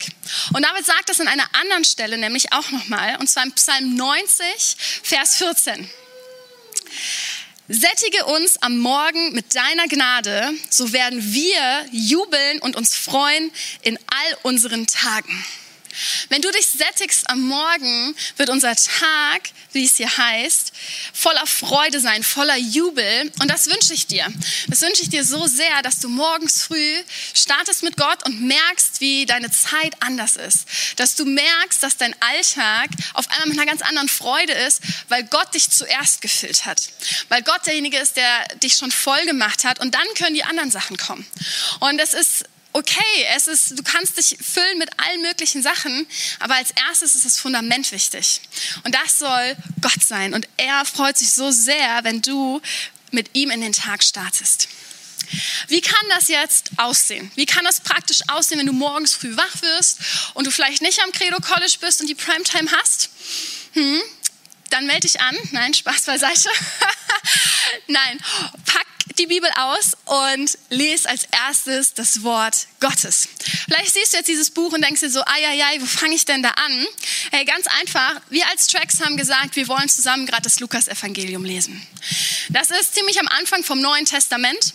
Und 0.53 0.63
David 0.63 0.85
sagt 0.85 1.09
das 1.09 1.19
an 1.19 1.27
einer 1.27 1.47
anderen 1.53 1.85
Stelle 1.85 2.17
nämlich 2.17 2.51
auch 2.53 2.69
nochmal, 2.71 3.17
und 3.19 3.29
zwar 3.29 3.43
im 3.43 3.51
Psalm 3.53 3.95
90, 3.95 4.45
Vers 5.03 5.35
14. 5.37 5.89
Sättige 7.69 8.25
uns 8.25 8.61
am 8.61 8.77
Morgen 8.77 9.33
mit 9.33 9.55
deiner 9.55 9.87
Gnade, 9.87 10.51
so 10.69 10.91
werden 10.91 11.33
wir 11.33 11.85
jubeln 11.91 12.59
und 12.59 12.75
uns 12.75 12.95
freuen 12.95 13.51
in 13.81 13.97
all 13.97 14.37
unseren 14.43 14.85
Tagen. 14.85 15.45
Wenn 16.29 16.41
du 16.41 16.51
dich 16.51 16.67
sättigst 16.67 17.29
am 17.29 17.41
Morgen, 17.41 18.15
wird 18.37 18.49
unser 18.49 18.75
Tag, 18.75 19.49
wie 19.71 19.85
es 19.85 19.97
hier 19.97 20.17
heißt, 20.17 20.71
voller 21.13 21.45
Freude 21.45 21.99
sein, 21.99 22.23
voller 22.23 22.57
Jubel. 22.57 23.31
Und 23.39 23.49
das 23.49 23.67
wünsche 23.67 23.93
ich 23.93 24.07
dir. 24.07 24.25
Das 24.67 24.81
wünsche 24.81 25.03
ich 25.03 25.09
dir 25.09 25.23
so 25.23 25.47
sehr, 25.47 25.81
dass 25.81 25.99
du 25.99 26.09
morgens 26.09 26.63
früh 26.63 26.95
startest 27.33 27.83
mit 27.83 27.97
Gott 27.97 28.25
und 28.25 28.41
merkst, 28.41 29.01
wie 29.01 29.25
deine 29.25 29.51
Zeit 29.51 29.95
anders 29.99 30.35
ist. 30.35 30.65
Dass 30.97 31.15
du 31.15 31.25
merkst, 31.25 31.81
dass 31.81 31.97
dein 31.97 32.15
Alltag 32.21 32.89
auf 33.13 33.29
einmal 33.31 33.47
mit 33.47 33.59
einer 33.59 33.69
ganz 33.69 33.81
anderen 33.81 34.09
Freude 34.09 34.53
ist, 34.53 34.81
weil 35.09 35.23
Gott 35.23 35.53
dich 35.53 35.69
zuerst 35.69 36.21
gefüllt 36.21 36.65
hat. 36.65 36.89
Weil 37.29 37.41
Gott 37.41 37.65
derjenige 37.65 37.97
ist, 37.97 38.17
der 38.17 38.47
dich 38.61 38.75
schon 38.75 38.91
voll 38.91 39.25
gemacht 39.25 39.63
hat. 39.63 39.79
Und 39.79 39.95
dann 39.95 40.07
können 40.17 40.35
die 40.35 40.43
anderen 40.43 40.71
Sachen 40.71 40.97
kommen. 40.97 41.25
Und 41.79 41.99
es 41.99 42.13
ist 42.13 42.45
okay, 42.73 43.25
es 43.35 43.47
ist, 43.47 43.77
du 43.77 43.83
kannst 43.83 44.17
dich 44.17 44.37
füllen 44.41 44.77
mit 44.77 44.89
allen 44.99 45.21
möglichen 45.21 45.61
Sachen, 45.61 46.07
aber 46.39 46.55
als 46.55 46.71
erstes 46.71 47.15
ist 47.15 47.25
das 47.25 47.39
Fundament 47.39 47.91
wichtig. 47.91 48.41
Und 48.83 48.93
das 48.95 49.19
soll 49.19 49.55
Gott 49.81 50.03
sein. 50.03 50.33
Und 50.33 50.47
er 50.57 50.83
freut 50.85 51.17
sich 51.17 51.31
so 51.31 51.51
sehr, 51.51 52.03
wenn 52.03 52.21
du 52.21 52.61
mit 53.11 53.29
ihm 53.33 53.51
in 53.51 53.61
den 53.61 53.73
Tag 53.73 54.03
startest. 54.03 54.67
Wie 55.67 55.81
kann 55.81 56.09
das 56.09 56.27
jetzt 56.27 56.71
aussehen? 56.77 57.31
Wie 57.35 57.45
kann 57.45 57.63
das 57.63 57.79
praktisch 57.79 58.21
aussehen, 58.27 58.59
wenn 58.59 58.67
du 58.67 58.73
morgens 58.73 59.13
früh 59.13 59.35
wach 59.37 59.61
wirst 59.61 59.99
und 60.33 60.45
du 60.45 60.51
vielleicht 60.51 60.81
nicht 60.81 61.01
am 61.01 61.11
Credo 61.11 61.37
College 61.39 61.77
bist 61.79 62.01
und 62.01 62.07
die 62.07 62.15
Primetime 62.15 62.69
hast? 62.71 63.09
Hm? 63.73 64.01
Dann 64.69 64.85
melde 64.87 65.07
dich 65.07 65.21
an. 65.21 65.35
Nein, 65.51 65.73
Spaß 65.73 66.03
beiseite. 66.03 66.49
Nein, 67.87 68.19
pack 68.65 68.87
die 69.17 69.27
Bibel 69.27 69.49
aus 69.57 69.97
und 70.05 70.57
lese 70.69 71.09
als 71.09 71.27
erstes 71.47 71.93
das 71.93 72.23
Wort 72.23 72.67
Gottes. 72.79 73.27
Vielleicht 73.65 73.93
siehst 73.93 74.13
du 74.13 74.17
jetzt 74.17 74.27
dieses 74.27 74.51
Buch 74.51 74.73
und 74.73 74.83
denkst 74.83 75.01
dir 75.01 75.09
so, 75.09 75.21
ai, 75.25 75.77
wo 75.79 75.85
fange 75.85 76.15
ich 76.15 76.25
denn 76.25 76.43
da 76.43 76.49
an? 76.49 76.85
Hey, 77.31 77.45
ganz 77.45 77.67
einfach, 77.79 78.21
wir 78.29 78.47
als 78.49 78.67
Tracks 78.67 79.01
haben 79.01 79.17
gesagt, 79.17 79.55
wir 79.55 79.67
wollen 79.67 79.89
zusammen 79.89 80.25
gerade 80.25 80.43
das 80.43 80.59
Lukas-Evangelium 80.59 81.45
lesen. 81.45 81.85
Das 82.49 82.71
ist 82.71 82.95
ziemlich 82.95 83.19
am 83.19 83.27
Anfang 83.27 83.63
vom 83.63 83.81
Neuen 83.81 84.05
Testament. 84.05 84.73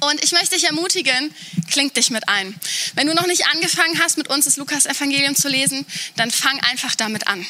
Und 0.00 0.22
ich 0.22 0.32
möchte 0.32 0.54
dich 0.54 0.64
ermutigen, 0.64 1.34
kling 1.70 1.92
dich 1.92 2.10
mit 2.10 2.28
ein. 2.28 2.58
Wenn 2.94 3.06
du 3.06 3.14
noch 3.14 3.26
nicht 3.26 3.46
angefangen 3.46 4.00
hast, 4.00 4.16
mit 4.18 4.28
uns 4.28 4.44
das 4.44 4.56
Lukas-Evangelium 4.56 5.34
zu 5.34 5.48
lesen, 5.48 5.84
dann 6.16 6.30
fang 6.30 6.58
einfach 6.60 6.94
damit 6.94 7.26
an. 7.26 7.44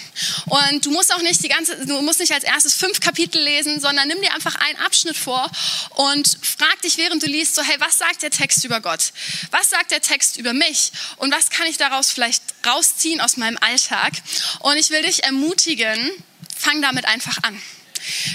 Und 0.47 0.85
du 0.85 0.91
musst 0.91 1.15
auch 1.15 1.23
nicht 1.23 1.43
die 1.43 1.49
ganze, 1.49 1.87
du 1.87 2.01
musst 2.03 2.21
nicht 2.21 2.33
als 2.33 2.45
erstes 2.45 2.75
fünf 2.75 3.01
Kapitel 3.01 3.43
lesen, 3.43 3.81
sondern 3.81 4.09
nimm 4.09 4.21
dir 4.21 4.35
einfach 4.35 4.55
einen 4.57 4.79
Abschnitt 4.79 5.17
vor 5.17 5.51
und 5.95 6.39
frag 6.43 6.81
dich, 6.83 6.97
während 6.97 7.23
du 7.23 7.27
liest, 7.27 7.55
so, 7.55 7.63
hey, 7.63 7.77
was 7.79 7.99
sagt 7.99 8.23
der 8.23 8.31
Text 8.31 8.65
über 8.65 8.81
Gott? 8.81 9.13
Was 9.51 9.71
sagt 9.71 9.91
der 9.91 10.01
Text 10.01 10.37
über 10.37 10.53
mich? 10.53 10.93
Und 11.17 11.33
was 11.33 11.51
kann 11.51 11.67
ich 11.67 11.77
daraus 11.77 12.11
vielleicht 12.11 12.43
rausziehen 12.67 13.21
aus 13.21 13.37
meinem 13.37 13.59
Alltag? 13.61 14.13
Und 14.61 14.77
ich 14.77 14.91
will 14.91 15.03
dich 15.03 15.25
ermutigen, 15.25 16.11
fang 16.57 16.83
damit 16.83 17.05
einfach 17.05 17.39
an. 17.43 17.61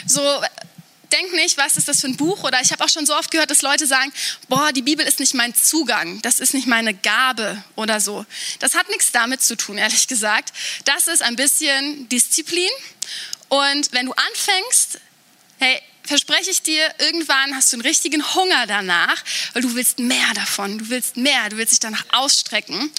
So, 0.05 0.21
denk 1.13 1.31
nicht, 1.33 1.57
was 1.57 1.77
ist 1.77 1.87
das 1.87 2.01
für 2.01 2.07
ein 2.07 2.17
Buch? 2.17 2.43
Oder 2.43 2.61
ich 2.61 2.71
habe 2.71 2.83
auch 2.83 2.89
schon 2.89 3.05
so 3.05 3.15
oft 3.15 3.31
gehört, 3.31 3.51
dass 3.51 3.61
Leute 3.61 3.87
sagen, 3.87 4.11
boah, 4.49 4.71
die 4.73 4.81
Bibel 4.81 5.05
ist 5.05 5.19
nicht 5.19 5.33
mein 5.33 5.55
Zugang, 5.55 6.21
das 6.21 6.39
ist 6.39 6.53
nicht 6.53 6.67
meine 6.67 6.93
Gabe 6.93 7.63
oder 7.75 7.99
so. 7.99 8.25
Das 8.59 8.75
hat 8.75 8.89
nichts 8.89 9.11
damit 9.11 9.41
zu 9.41 9.55
tun, 9.55 9.77
ehrlich 9.77 10.07
gesagt. 10.07 10.51
Das 10.85 11.07
ist 11.07 11.21
ein 11.21 11.35
bisschen 11.35 12.09
Disziplin. 12.09 12.69
Und 13.49 13.91
wenn 13.91 14.07
du 14.07 14.13
anfängst, 14.13 14.99
hey, 15.59 15.81
verspreche 16.05 16.51
ich 16.51 16.61
dir, 16.61 16.93
irgendwann 16.99 17.55
hast 17.55 17.71
du 17.71 17.77
einen 17.77 17.85
richtigen 17.85 18.23
Hunger 18.33 18.67
danach, 18.67 19.23
weil 19.53 19.61
du 19.61 19.73
willst 19.75 19.99
mehr 19.99 20.33
davon, 20.35 20.77
du 20.77 20.89
willst 20.89 21.17
mehr, 21.17 21.49
du 21.49 21.57
willst 21.57 21.73
dich 21.73 21.79
danach 21.79 22.03
ausstrecken 22.11 22.91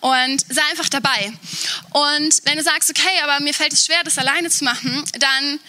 und 0.00 0.44
sei 0.48 0.62
einfach 0.70 0.88
dabei. 0.88 1.32
Und 1.90 2.40
wenn 2.44 2.56
du 2.56 2.62
sagst, 2.62 2.90
okay, 2.90 3.20
aber 3.24 3.40
mir 3.40 3.54
fällt 3.54 3.72
es 3.72 3.86
schwer, 3.86 4.02
das 4.04 4.18
alleine 4.18 4.50
zu 4.50 4.64
machen, 4.64 5.04
dann 5.18 5.60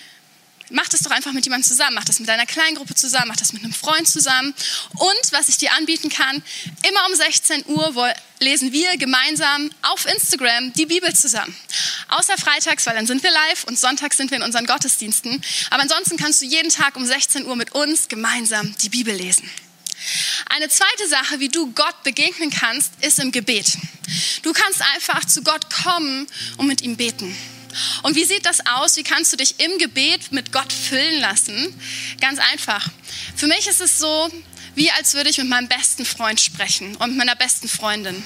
mach 0.74 0.90
das 0.90 1.02
doch 1.02 1.12
einfach 1.12 1.32
mit 1.32 1.46
jemandem 1.46 1.68
zusammen. 1.68 1.96
Mach 1.96 2.04
das 2.04 2.20
mit 2.20 2.28
deiner 2.28 2.46
Kleingruppe 2.46 2.96
zusammen, 2.96 3.28
mach 3.28 3.38
das 3.38 3.54
mit 3.54 3.64
einem 3.64 3.74
Freund 3.74 4.08
zusammen. 4.08 4.54
Und 4.96 5.32
was 5.32 5.48
ich 5.48 5.58
dir 5.58 5.72
anbieten 5.74 6.10
kann, 6.10 6.44
immer 6.88 7.06
um 7.08 7.16
16 7.16 7.66
Uhr 7.68 8.14
lesen 8.40 8.74
wir 8.74 8.98
gemeinsam 8.98 9.70
auf 9.84 10.06
Instagram 10.06 10.74
die 10.74 10.86
Bibel 10.86 11.14
zusammen. 11.16 11.56
Außer 12.10 12.38
freitags, 12.38 12.86
weil 12.86 12.96
dann 12.96 13.08
sind 13.08 13.24
wir 13.24 13.32
live 13.32 13.64
und 13.66 13.80
sonntags 13.80 14.18
sind 14.18 14.32
wir 14.32 14.38
in 14.38 14.44
unseren 14.44 14.66
Gottesdiensten. 14.66 15.42
Aber 15.70 15.84
ansonsten 15.84 16.18
kannst 16.18 16.42
du 16.42 16.46
jeden 16.46 16.70
Tag 16.70 16.96
um 16.96 17.06
16 17.06 17.46
Uhr 17.46 17.56
mit 17.56 17.74
uns 17.74 18.10
gemeinsam 18.10 18.76
die 18.80 18.90
Bibel 18.90 19.16
lesen. 19.16 19.50
Eine 20.50 20.70
zweite 20.70 21.08
Sache, 21.08 21.40
wie 21.40 21.50
du 21.50 21.72
Gott 21.72 22.04
begegnen 22.04 22.50
kannst, 22.50 22.92
ist 23.02 23.20
im 23.20 23.32
Gebet. 23.32 23.78
Du 24.42 24.52
kannst 24.52 24.82
einfach 24.96 25.24
zu 25.26 25.44
Gott 25.44 25.68
kommen 25.70 26.28
und 26.58 26.68
mit 26.68 26.82
ihm 26.82 26.98
beten. 26.98 27.36
Und 28.04 28.16
wie 28.16 28.24
sieht 28.24 28.46
das 28.46 28.66
aus? 28.66 28.96
Wie 28.98 29.04
kannst 29.04 29.34
du 29.34 29.38
dich 29.38 29.60
im 29.60 29.78
Gebet 29.78 30.32
mit 30.32 30.52
Gott 30.52 30.72
füllen 30.72 31.20
lassen? 31.20 31.74
Ganz 32.22 32.40
einfach. 32.52 32.88
Für 33.36 33.48
mich 33.48 33.68
ist 33.68 33.82
es 33.82 34.00
so, 34.00 34.32
wie 34.76 34.90
als 34.92 35.14
würde 35.14 35.30
ich 35.30 35.38
mit 35.38 35.48
meinem 35.48 35.68
besten 35.68 36.06
Freund 36.06 36.40
sprechen 36.40 36.96
und 36.96 37.10
mit 37.10 37.18
meiner 37.18 37.36
besten 37.36 37.68
Freundin. 37.68 38.24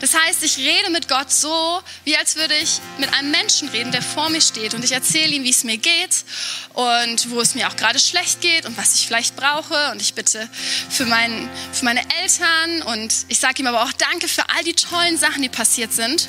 Das 0.00 0.14
heißt, 0.14 0.42
ich 0.42 0.58
rede 0.58 0.90
mit 0.90 1.08
Gott 1.08 1.30
so, 1.30 1.80
wie 2.04 2.16
als 2.16 2.36
würde 2.36 2.54
ich 2.56 2.80
mit 2.98 3.12
einem 3.12 3.30
Menschen 3.30 3.68
reden, 3.68 3.92
der 3.92 4.02
vor 4.02 4.28
mir 4.28 4.40
steht 4.40 4.74
und 4.74 4.84
ich 4.84 4.92
erzähle 4.92 5.32
ihm, 5.32 5.44
wie 5.44 5.50
es 5.50 5.64
mir 5.64 5.78
geht 5.78 6.24
und 6.72 7.30
wo 7.30 7.40
es 7.40 7.54
mir 7.54 7.68
auch 7.68 7.76
gerade 7.76 7.98
schlecht 7.98 8.40
geht 8.40 8.66
und 8.66 8.76
was 8.76 8.94
ich 8.94 9.06
vielleicht 9.06 9.36
brauche 9.36 9.92
und 9.92 10.02
ich 10.02 10.14
bitte 10.14 10.48
für, 10.90 11.06
mein, 11.06 11.48
für 11.72 11.84
meine 11.84 12.02
Eltern 12.22 12.82
und 12.82 13.12
ich 13.28 13.38
sage 13.38 13.62
ihm 13.62 13.66
aber 13.66 13.84
auch 13.84 13.92
Danke 13.92 14.28
für 14.28 14.48
all 14.50 14.64
die 14.64 14.74
tollen 14.74 15.16
Sachen, 15.18 15.42
die 15.42 15.48
passiert 15.48 15.92
sind. 15.92 16.28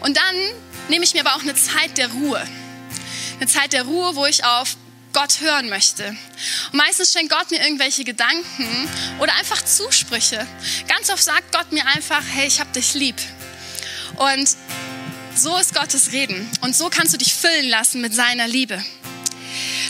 Und 0.00 0.16
dann 0.16 0.36
nehme 0.88 1.04
ich 1.04 1.14
mir 1.14 1.20
aber 1.20 1.36
auch 1.36 1.42
eine 1.42 1.54
Zeit 1.54 1.96
der 1.98 2.10
Ruhe. 2.10 2.42
Eine 3.38 3.48
Zeit 3.48 3.72
der 3.72 3.84
Ruhe, 3.84 4.14
wo 4.14 4.26
ich 4.26 4.44
auf 4.44 4.76
Gott 5.12 5.40
hören 5.40 5.68
möchte. 5.68 6.08
Und 6.72 6.78
meistens 6.78 7.12
schenkt 7.12 7.32
Gott 7.32 7.50
mir 7.50 7.62
irgendwelche 7.62 8.04
Gedanken 8.04 8.88
oder 9.20 9.34
einfach 9.36 9.64
Zusprüche. 9.64 10.46
Ganz 10.88 11.08
oft 11.10 11.22
sagt 11.22 11.52
Gott 11.52 11.72
mir 11.72 11.86
einfach, 11.86 12.22
hey, 12.32 12.46
ich 12.46 12.60
hab 12.60 12.72
dich 12.72 12.94
lieb. 12.94 13.16
Und 14.16 14.48
so 15.36 15.56
ist 15.56 15.74
Gottes 15.74 16.12
Reden. 16.12 16.48
Und 16.60 16.76
so 16.76 16.90
kannst 16.90 17.14
du 17.14 17.18
dich 17.18 17.34
füllen 17.34 17.68
lassen 17.68 18.00
mit 18.00 18.14
seiner 18.14 18.46
Liebe. 18.46 18.82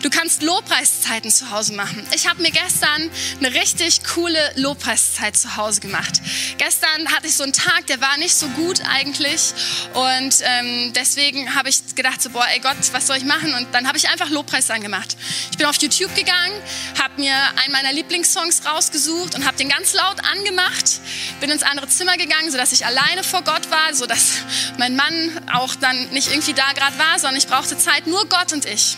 Du 0.02 0.10
kannst 0.10 0.42
Lobpreiszeiten 0.42 1.30
zu 1.30 1.50
Hause 1.50 1.74
machen. 1.74 2.06
Ich 2.14 2.28
habe 2.28 2.42
mir 2.42 2.50
gestern 2.50 3.10
eine 3.38 3.54
richtig 3.54 4.04
coole 4.04 4.38
Lobpreiszeit 4.56 5.36
zu 5.36 5.56
Hause 5.56 5.80
gemacht. 5.80 6.20
Gestern 6.58 7.08
hatte 7.12 7.26
ich 7.26 7.34
so 7.34 7.44
einen 7.44 7.52
Tag, 7.52 7.86
der 7.86 8.00
war 8.00 8.16
nicht 8.18 8.34
so 8.34 8.48
gut 8.48 8.80
eigentlich. 8.88 9.52
Und 9.94 10.34
ähm, 10.42 10.92
deswegen 10.94 11.54
habe 11.54 11.68
ich 11.68 11.94
gedacht, 11.94 12.20
so, 12.22 12.30
boah, 12.30 12.46
ey 12.52 12.60
Gott, 12.60 12.76
was 12.92 13.06
soll 13.06 13.16
ich 13.16 13.24
machen? 13.24 13.54
Und 13.54 13.68
dann 13.72 13.86
habe 13.86 13.98
ich 13.98 14.08
einfach 14.08 14.30
Lobpreis 14.30 14.70
angemacht. 14.70 15.16
Ich 15.50 15.58
bin 15.58 15.66
auf 15.66 15.76
YouTube 15.80 16.14
gegangen, 16.14 16.54
habe 17.00 17.20
mir 17.20 17.34
einen 17.34 17.72
meiner 17.72 17.92
Lieblingssongs 17.92 18.66
rausgesucht 18.66 19.34
und 19.34 19.46
habe 19.46 19.56
den 19.56 19.68
ganz 19.68 19.94
laut 19.94 20.16
angemacht. 20.32 21.00
Bin 21.40 21.50
ins 21.50 21.62
andere 21.62 21.88
Zimmer 21.88 22.16
gegangen, 22.16 22.50
sodass 22.50 22.72
ich 22.72 22.86
alleine 22.86 23.24
vor 23.24 23.42
Gott 23.42 23.70
war, 23.70 23.94
sodass 23.94 24.42
mein 24.78 24.96
Mann 24.96 25.48
auch 25.52 25.74
dann 25.76 26.08
nicht 26.10 26.28
irgendwie 26.28 26.54
da 26.54 26.72
gerade 26.72 26.98
war, 26.98 27.18
sondern 27.18 27.36
ich 27.36 27.46
brauchte 27.46 27.78
Zeit, 27.78 28.06
nur 28.06 28.26
Gott 28.28 28.52
und 28.52 28.64
ich. 28.64 28.96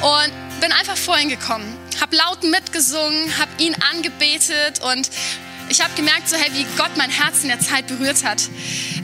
Und 0.00 0.60
bin 0.60 0.72
einfach 0.72 0.96
vorhin 0.96 1.28
gekommen, 1.28 1.76
habe 2.00 2.16
laut 2.16 2.42
mitgesungen, 2.44 3.38
habe 3.38 3.50
ihn 3.58 3.74
angebetet 3.92 4.80
und 4.80 5.10
ich 5.68 5.80
habe 5.80 5.94
gemerkt, 5.94 6.28
so 6.28 6.36
hey, 6.36 6.50
wie 6.52 6.66
Gott 6.76 6.96
mein 6.96 7.10
Herz 7.10 7.42
in 7.42 7.48
der 7.48 7.60
Zeit 7.60 7.86
berührt 7.86 8.24
hat. 8.24 8.42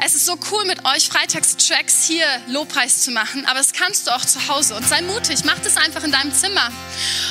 Es 0.04 0.14
ist 0.14 0.26
so 0.26 0.38
cool 0.50 0.64
mit 0.66 0.84
euch 0.84 1.08
Freitagstracks 1.08 2.04
hier 2.06 2.26
Lobpreis 2.48 3.02
zu 3.02 3.10
machen, 3.10 3.46
aber 3.46 3.58
das 3.58 3.72
kannst 3.72 4.06
du 4.06 4.14
auch 4.14 4.24
zu 4.24 4.48
Hause 4.48 4.74
und 4.74 4.86
sei 4.86 5.00
mutig, 5.02 5.44
mach 5.44 5.58
das 5.60 5.76
einfach 5.76 6.04
in 6.04 6.12
deinem 6.12 6.32
Zimmer 6.32 6.70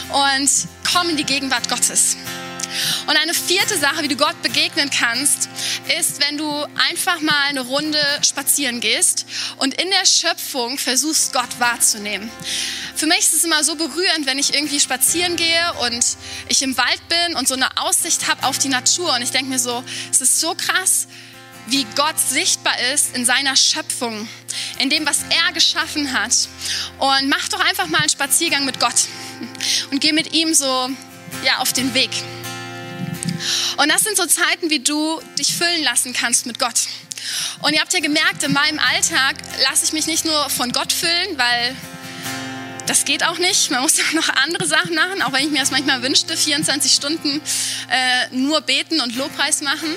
und 0.10 0.50
komm 0.92 1.10
in 1.10 1.18
die 1.18 1.24
Gegenwart 1.24 1.70
Gottes. 1.70 2.18
Und 3.08 3.16
eine 3.16 3.34
vierte 3.34 3.78
Sache, 3.78 4.04
wie 4.04 4.08
du 4.08 4.16
Gott 4.16 4.42
begegnen 4.42 4.90
kannst, 4.90 5.50
ist, 6.00 6.22
wenn 6.22 6.38
du 6.38 6.66
einfach 6.90 7.20
mal 7.22 7.42
eine 7.48 7.62
Runde 7.62 8.00
spazieren 8.22 8.80
gehst 8.80 9.26
und 9.58 9.74
in 9.82 9.90
der 9.90 10.06
Schöpfung 10.06 10.78
versuchst, 10.78 11.34
Gott 11.34 11.60
wahrzunehmen. 11.60 12.30
Für 12.96 13.06
mich 13.06 13.20
ist 13.20 13.34
es 13.34 13.44
immer 13.44 13.64
so 13.64 13.76
berührend, 13.76 14.26
wenn 14.26 14.40
ich 14.40 14.54
irgendwie 14.54 14.80
spazieren 14.80 15.36
gehe 15.36 15.74
und 15.82 16.04
ich 16.50 16.62
im 16.62 16.78
Wald 16.78 17.02
bin 17.10 17.36
und 17.36 17.48
so 17.48 17.56
eine 17.56 17.78
Aussicht 17.78 18.28
habe 18.28 18.44
auf 18.44 18.58
die 18.58 18.70
Natur 18.70 19.14
und 19.14 19.22
ich 19.22 19.32
denke 19.32 19.50
mir 19.50 19.60
so, 19.60 19.84
es 20.12 20.22
ist 20.22 20.40
so 20.40 20.56
krass, 20.56 21.08
wie 21.68 21.86
Gott 21.96 22.18
sichtbar 22.18 22.74
ist 22.94 23.16
in 23.16 23.26
seiner 23.26 23.56
Schöpfung, 23.56 24.28
in 24.80 24.90
dem, 24.90 25.06
was 25.06 25.20
er 25.30 25.54
geschaffen 25.54 26.14
hat. 26.14 26.32
Und 26.98 27.30
mach 27.30 27.48
doch 27.50 27.60
einfach 27.60 27.88
mal 27.88 28.00
einen 28.00 28.10
Spaziergang 28.10 28.66
mit 28.66 28.80
Gott 28.80 28.96
und 29.92 30.00
geh 30.00 30.14
mit 30.14 30.34
ihm 30.34 30.54
so 30.54 30.90
ja, 31.44 31.58
auf 31.60 31.74
den 31.74 31.94
Weg. 31.94 32.12
Und 33.78 33.90
das 33.90 34.04
sind 34.04 34.18
so 34.18 34.26
Zeiten, 34.26 34.70
wie 34.70 34.80
du 34.80 35.22
dich 35.38 35.56
füllen 35.56 35.84
lassen 35.84 36.14
kannst 36.14 36.46
mit 36.46 36.60
Gott. 36.60 36.88
Und 37.62 37.74
ihr 37.74 37.82
habt 37.82 37.94
ja 37.94 38.00
gemerkt, 38.00 38.44
in 38.44 38.54
meinem 38.54 38.80
Alltag 38.80 39.36
lasse 39.70 39.86
ich 39.86 39.94
mich 39.94 40.08
nicht 40.08 40.26
nur 40.26 40.50
von 40.50 40.72
Gott 40.72 40.94
füllen, 40.94 41.38
weil 41.38 41.76
das 42.88 43.06
geht 43.06 43.24
auch 43.24 43.38
nicht. 43.38 43.70
Man 43.70 43.82
muss 43.82 43.98
ja 43.98 44.04
noch 44.14 44.30
andere 44.30 44.66
Sachen 44.66 44.96
machen, 44.96 45.22
auch 45.22 45.34
wenn 45.34 45.46
ich 45.46 45.52
mir 45.52 45.60
das 45.60 45.72
manchmal 45.72 46.02
wünschte, 46.02 46.36
24 46.36 46.92
Stunden 46.92 47.42
äh, 47.90 48.36
nur 48.36 48.62
beten 48.62 49.02
und 49.02 49.16
Lobpreis 49.16 49.62
machen. 49.62 49.90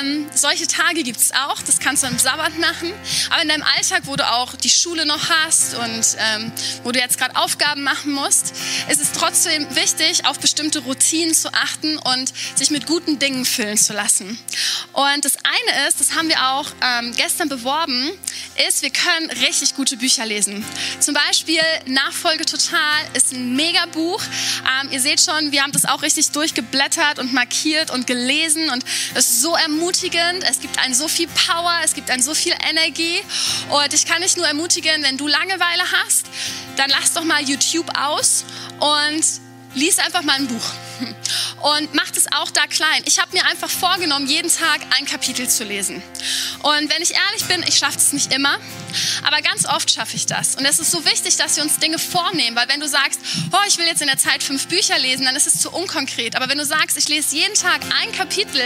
Ähm, 0.00 0.26
solche 0.34 0.66
Tage 0.66 1.02
gibt 1.02 1.20
es 1.20 1.32
auch, 1.32 1.62
das 1.62 1.78
kannst 1.78 2.02
du 2.02 2.06
am 2.08 2.18
Sabbat 2.18 2.58
machen. 2.58 2.92
Aber 3.30 3.42
in 3.42 3.48
deinem 3.48 3.62
Alltag, 3.76 4.02
wo 4.04 4.16
du 4.16 4.28
auch 4.28 4.54
die 4.56 4.70
Schule 4.70 5.06
noch 5.06 5.28
hast 5.28 5.74
und 5.74 6.16
ähm, 6.18 6.52
wo 6.82 6.92
du 6.92 6.98
jetzt 6.98 7.18
gerade 7.18 7.36
Aufgaben 7.36 7.82
machen 7.82 8.12
musst, 8.12 8.54
ist 8.88 9.00
es 9.00 9.12
trotzdem 9.12 9.66
wichtig, 9.74 10.26
auf 10.26 10.38
bestimmte 10.38 10.80
Routinen 10.80 11.34
zu 11.34 11.52
achten 11.52 11.98
und 11.98 12.32
sich 12.54 12.70
mit 12.70 12.86
guten 12.86 13.18
Dingen 13.18 13.44
füllen 13.44 13.78
zu 13.78 13.92
lassen. 13.92 14.38
Und 14.92 15.24
das 15.24 15.36
eine 15.36 15.88
ist, 15.88 16.00
das 16.00 16.14
haben 16.14 16.28
wir 16.28 16.42
auch 16.42 16.66
ähm, 16.82 17.14
gestern 17.16 17.48
beworben, 17.48 18.10
ist, 18.68 18.82
wir 18.82 18.90
können 18.90 19.30
richtig 19.30 19.76
gute 19.76 19.96
Bücher 19.96 20.26
lesen. 20.26 20.64
Zum 21.00 21.14
Beispiel 21.14 21.60
Nachfolge 22.06 22.44
total. 22.44 23.00
Ist 23.14 23.32
ein 23.32 23.56
mega 23.56 23.84
Buch. 23.86 24.22
Ähm, 24.80 24.90
ihr 24.92 25.00
seht 25.00 25.20
schon, 25.20 25.52
wir 25.52 25.62
haben 25.62 25.72
das 25.72 25.84
auch 25.84 26.02
richtig 26.02 26.30
durchgeblättert 26.30 27.18
und 27.18 27.32
markiert 27.32 27.90
und 27.90 28.06
gelesen. 28.06 28.70
Und 28.70 28.84
es 29.14 29.30
ist 29.30 29.42
so 29.42 29.54
ermutigend. 29.54 30.44
Es 30.48 30.60
gibt 30.60 30.78
einen 30.78 30.94
so 30.94 31.08
viel 31.08 31.28
Power, 31.28 31.80
es 31.84 31.94
gibt 31.94 32.10
einen 32.10 32.22
so 32.22 32.34
viel 32.34 32.54
Energie. 32.68 33.20
Und 33.70 33.92
ich 33.92 34.06
kann 34.06 34.22
dich 34.22 34.36
nur 34.36 34.46
ermutigen, 34.46 35.02
wenn 35.02 35.16
du 35.16 35.26
Langeweile 35.26 35.82
hast, 36.00 36.26
dann 36.76 36.90
lass 36.90 37.12
doch 37.12 37.24
mal 37.24 37.42
YouTube 37.42 37.90
aus 37.98 38.44
und 38.78 39.24
lies 39.74 39.98
einfach 39.98 40.22
mal 40.22 40.36
ein 40.36 40.46
Buch 40.46 40.87
und 41.60 41.94
macht 41.94 42.16
es 42.16 42.26
auch 42.32 42.50
da 42.50 42.66
klein. 42.66 43.02
Ich 43.06 43.18
habe 43.18 43.32
mir 43.32 43.44
einfach 43.46 43.70
vorgenommen, 43.70 44.26
jeden 44.26 44.50
Tag 44.50 44.80
ein 44.96 45.06
Kapitel 45.06 45.48
zu 45.48 45.64
lesen. 45.64 46.02
Und 46.62 46.92
wenn 46.92 47.02
ich 47.02 47.12
ehrlich 47.14 47.44
bin, 47.48 47.64
ich 47.66 47.78
schaffe 47.78 47.98
es 47.98 48.12
nicht 48.12 48.32
immer, 48.32 48.58
aber 49.24 49.40
ganz 49.42 49.66
oft 49.66 49.90
schaffe 49.90 50.16
ich 50.16 50.26
das. 50.26 50.56
Und 50.56 50.64
es 50.64 50.78
ist 50.78 50.90
so 50.90 51.04
wichtig, 51.04 51.36
dass 51.36 51.56
wir 51.56 51.62
uns 51.62 51.78
Dinge 51.78 51.98
vornehmen, 51.98 52.56
weil 52.56 52.68
wenn 52.68 52.80
du 52.80 52.88
sagst, 52.88 53.20
oh, 53.52 53.66
ich 53.66 53.78
will 53.78 53.86
jetzt 53.86 54.00
in 54.00 54.08
der 54.08 54.18
Zeit 54.18 54.42
fünf 54.42 54.66
Bücher 54.68 54.98
lesen, 54.98 55.24
dann 55.24 55.36
ist 55.36 55.46
es 55.46 55.60
zu 55.60 55.70
unkonkret. 55.70 56.36
Aber 56.36 56.48
wenn 56.48 56.58
du 56.58 56.64
sagst, 56.64 56.96
ich 56.96 57.08
lese 57.08 57.36
jeden 57.36 57.54
Tag 57.54 57.80
ein 58.00 58.12
Kapitel, 58.12 58.62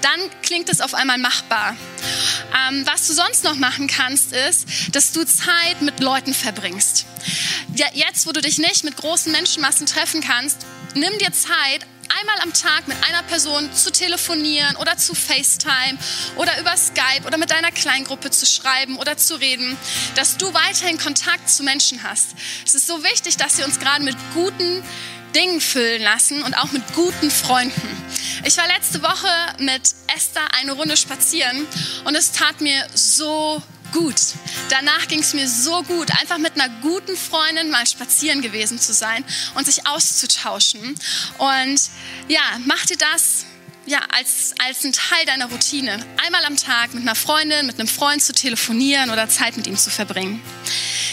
dann 0.00 0.20
klingt 0.42 0.68
es 0.68 0.80
auf 0.80 0.94
einmal 0.94 1.18
machbar. 1.18 1.76
Ähm, 2.68 2.86
was 2.86 3.06
du 3.06 3.14
sonst 3.14 3.44
noch 3.44 3.56
machen 3.56 3.86
kannst, 3.86 4.32
ist, 4.32 4.66
dass 4.92 5.12
du 5.12 5.24
Zeit 5.24 5.80
mit 5.80 6.00
Leuten 6.00 6.34
verbringst. 6.34 7.06
Jetzt, 7.74 8.26
wo 8.26 8.32
du 8.32 8.40
dich 8.40 8.58
nicht 8.58 8.84
mit 8.84 8.96
großen 8.96 9.32
Menschenmassen 9.32 9.86
treffen 9.86 10.20
kannst, 10.20 10.66
nimm 10.94 11.18
dir 11.18 11.32
Zeit, 11.32 11.86
einmal 12.20 12.40
am 12.40 12.52
Tag 12.52 12.88
mit 12.88 12.96
einer 13.08 13.22
Person 13.22 13.72
zu 13.72 13.90
telefonieren 13.90 14.76
oder 14.76 14.96
zu 14.96 15.14
FaceTime 15.14 15.98
oder 16.36 16.58
über 16.60 16.76
Skype 16.76 17.26
oder 17.26 17.38
mit 17.38 17.50
deiner 17.50 17.70
Kleingruppe 17.70 18.30
zu 18.30 18.46
schreiben 18.46 18.96
oder 18.96 19.16
zu 19.16 19.36
reden, 19.36 19.76
dass 20.14 20.36
du 20.36 20.52
weiterhin 20.52 20.98
Kontakt 20.98 21.48
zu 21.48 21.62
Menschen 21.62 22.02
hast. 22.02 22.34
Es 22.66 22.74
ist 22.74 22.86
so 22.86 23.02
wichtig, 23.02 23.36
dass 23.36 23.58
wir 23.58 23.64
uns 23.64 23.78
gerade 23.78 24.04
mit 24.04 24.16
guten 24.34 24.82
Dingen 25.34 25.60
füllen 25.60 26.02
lassen 26.02 26.42
und 26.42 26.54
auch 26.54 26.72
mit 26.72 26.82
guten 26.94 27.30
Freunden. 27.30 27.96
Ich 28.44 28.56
war 28.56 28.66
letzte 28.66 29.02
Woche 29.02 29.28
mit 29.58 29.82
Esther 30.14 30.46
eine 30.60 30.72
Runde 30.72 30.96
spazieren 30.96 31.66
und 32.04 32.14
es 32.14 32.32
tat 32.32 32.60
mir 32.60 32.86
so 32.94 33.62
gut. 33.92 34.16
Danach 34.70 35.06
ging 35.08 35.20
es 35.20 35.34
mir 35.34 35.48
so 35.48 35.82
gut, 35.82 36.10
einfach 36.20 36.38
mit 36.38 36.54
einer 36.54 36.68
guten 36.80 37.16
Freundin 37.16 37.70
mal 37.70 37.86
spazieren 37.86 38.42
gewesen 38.42 38.78
zu 38.78 38.92
sein 38.92 39.24
und 39.54 39.66
sich 39.66 39.86
auszutauschen. 39.86 40.94
Und 41.38 41.80
ja, 42.28 42.42
mach 42.66 42.84
dir 42.86 42.96
das 42.96 43.44
ja, 43.86 44.00
als, 44.10 44.54
als 44.58 44.84
ein 44.84 44.92
Teil 44.92 45.24
deiner 45.26 45.46
Routine. 45.46 46.04
Einmal 46.24 46.44
am 46.44 46.56
Tag 46.56 46.94
mit 46.94 47.02
einer 47.02 47.14
Freundin, 47.14 47.66
mit 47.66 47.78
einem 47.78 47.88
Freund 47.88 48.22
zu 48.22 48.32
telefonieren 48.32 49.10
oder 49.10 49.28
Zeit 49.28 49.56
mit 49.56 49.66
ihm 49.66 49.76
zu 49.76 49.90
verbringen. 49.90 50.40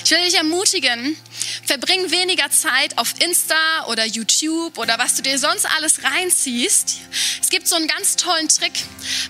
Ich 0.04 0.12
will 0.12 0.24
dich 0.24 0.36
ermutigen, 0.36 1.16
verbring 1.66 2.10
weniger 2.10 2.50
Zeit 2.50 2.98
auf 2.98 3.14
Insta 3.24 3.86
oder 3.88 4.06
YouTube 4.06 4.78
oder 4.78 4.98
was 4.98 5.16
du 5.16 5.22
dir 5.22 5.38
sonst 5.38 5.66
alles 5.78 6.04
reinziehst. 6.04 6.98
Es 7.42 7.50
gibt 7.50 7.68
so 7.68 7.76
einen 7.76 7.88
ganz 7.88 8.16
tollen 8.16 8.48
Trick. 8.48 8.74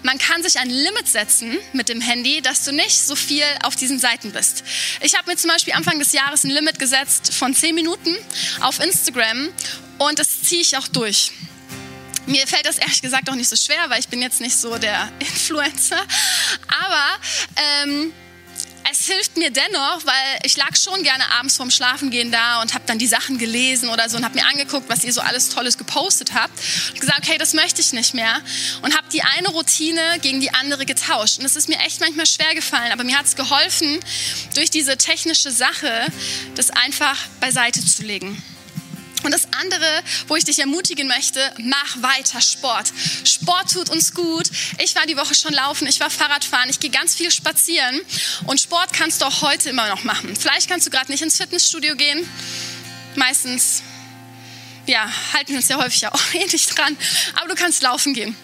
Man 0.04 0.18
kann 0.18 0.44
sich 0.44 0.60
ein 0.60 0.70
Limit 0.70 1.08
setzen 1.08 1.58
mit 1.74 1.90
dem 1.90 2.02
Handy, 2.02 2.42
dass 2.42 2.64
du 2.64 2.72
nicht 2.72 2.98
so 2.98 3.16
viel 3.16 3.44
auf 3.64 3.76
diesen 3.76 4.00
Seiten 4.00 4.32
bist. 4.32 4.64
Ich 5.02 5.16
habe 5.16 5.30
mir 5.30 5.38
zum 5.38 5.50
Beispiel 5.50 5.74
Anfang 5.74 6.00
des 6.00 6.12
Jahres 6.14 6.44
ein 6.44 6.52
Limit 6.52 6.80
gesetzt 6.80 7.34
von 7.34 7.54
10 7.54 7.76
Minuten 7.76 8.16
auf 8.62 8.80
Instagram 8.80 9.50
und 9.98 10.20
das 10.20 10.44
ziehe 10.44 10.62
ich 10.62 10.78
auch 10.78 10.88
durch. 10.88 11.32
Mir 12.30 12.46
fällt 12.46 12.68
das 12.68 12.78
ehrlich 12.78 13.02
gesagt 13.02 13.28
auch 13.32 13.34
nicht 13.34 13.50
so 13.50 13.56
schwer, 13.56 13.90
weil 13.90 14.00
ich 14.00 14.08
bin 14.08 14.22
jetzt 14.22 14.40
nicht 14.40 14.56
so 14.56 14.78
der 14.78 15.12
Influencer. 15.18 16.00
Aber 16.68 17.20
ähm, 17.56 18.14
es 18.92 19.08
hilft 19.08 19.36
mir 19.36 19.50
dennoch, 19.50 20.06
weil 20.06 20.40
ich 20.44 20.56
lag 20.56 20.76
schon 20.76 21.02
gerne 21.02 21.24
abends 21.32 21.58
vorm 21.58 21.72
Schlafengehen 21.72 22.32
da 22.32 22.62
und 22.62 22.76
habe 22.76 22.84
dann 22.86 23.00
die 23.00 23.08
Sachen 23.08 23.40
gelesen 23.40 23.90
oder 23.90 24.08
so 24.10 24.18
und 24.18 24.26
habe 24.26 24.36
mir 24.36 24.46
angeguckt, 24.46 24.88
was 24.90 25.04
ihr 25.04 25.12
so 25.12 25.22
alles 25.22 25.50
Tolles 25.50 25.80
gepostet 25.80 26.36
habt 26.36 26.54
und 26.92 27.02
gesagt, 27.02 27.18
okay, 27.18 27.40
das 27.40 27.56
möchte 27.56 27.82
ich 27.82 27.94
nicht 27.94 28.14
mehr 28.14 28.40
und 28.84 28.96
habe 28.96 29.08
die 29.12 29.24
eine 29.24 29.50
Routine 29.50 30.20
gegen 30.22 30.40
die 30.40 30.54
andere 30.54 30.86
getauscht. 30.86 31.40
Und 31.40 31.46
es 31.46 31.56
ist 31.56 31.68
mir 31.68 31.80
echt 31.80 32.00
manchmal 32.00 32.28
schwer 32.28 32.54
gefallen, 32.54 32.92
aber 32.92 33.04
mir 33.04 33.18
hat 33.18 33.26
es 33.26 33.36
geholfen, 33.36 34.00
durch 34.54 34.70
diese 34.70 34.98
technische 34.98 35.50
Sache 35.50 36.06
das 36.54 36.70
einfach 36.70 37.18
beiseite 37.40 37.84
zu 37.84 38.04
legen. 38.04 38.40
Und 39.24 39.34
das 39.34 39.48
andere, 39.60 40.04
wo 40.28 40.36
ich 40.36 40.46
dich 40.46 40.60
ermutigen 40.60 41.08
möchte, 41.08 41.40
mach 41.60 42.02
weiter 42.02 42.42
Sport. 42.42 42.92
Sport 43.24 43.72
tut 43.72 43.90
uns 43.90 44.14
gut. 44.14 44.50
Ich 44.78 44.96
war 44.96 45.06
die 45.06 45.18
Woche 45.18 45.36
schon 45.36 45.54
laufen, 45.54 45.88
ich 45.88 46.00
war 46.00 46.10
Fahrradfahren, 46.10 46.70
ich 46.70 46.80
gehe 46.80 46.92
ganz 46.92 47.16
viel 47.16 47.32
spazieren. 47.32 48.00
Und 48.46 48.60
Sport 48.60 48.94
kannst 48.94 49.22
du 49.22 49.26
auch 49.26 49.42
heute 49.42 49.70
immer 49.70 49.88
noch 49.90 50.04
machen. 50.04 50.36
Vielleicht 50.36 50.70
kannst 50.70 50.88
du 50.88 50.92
gerade 50.92 51.12
nicht 51.12 51.22
ins 51.22 51.38
Fitnessstudio 51.38 51.96
gehen. 51.96 52.28
Meistens 53.16 53.84
ja, 54.90 55.10
halten 55.34 55.56
uns 55.56 55.70
ja 55.70 55.78
häufig 55.78 56.08
auch 56.08 56.34
nicht 56.34 56.78
dran. 56.78 56.98
Aber 57.36 57.48
du 57.48 57.56
kannst 57.56 57.82
laufen 57.82 58.14
gehen. 58.14 58.36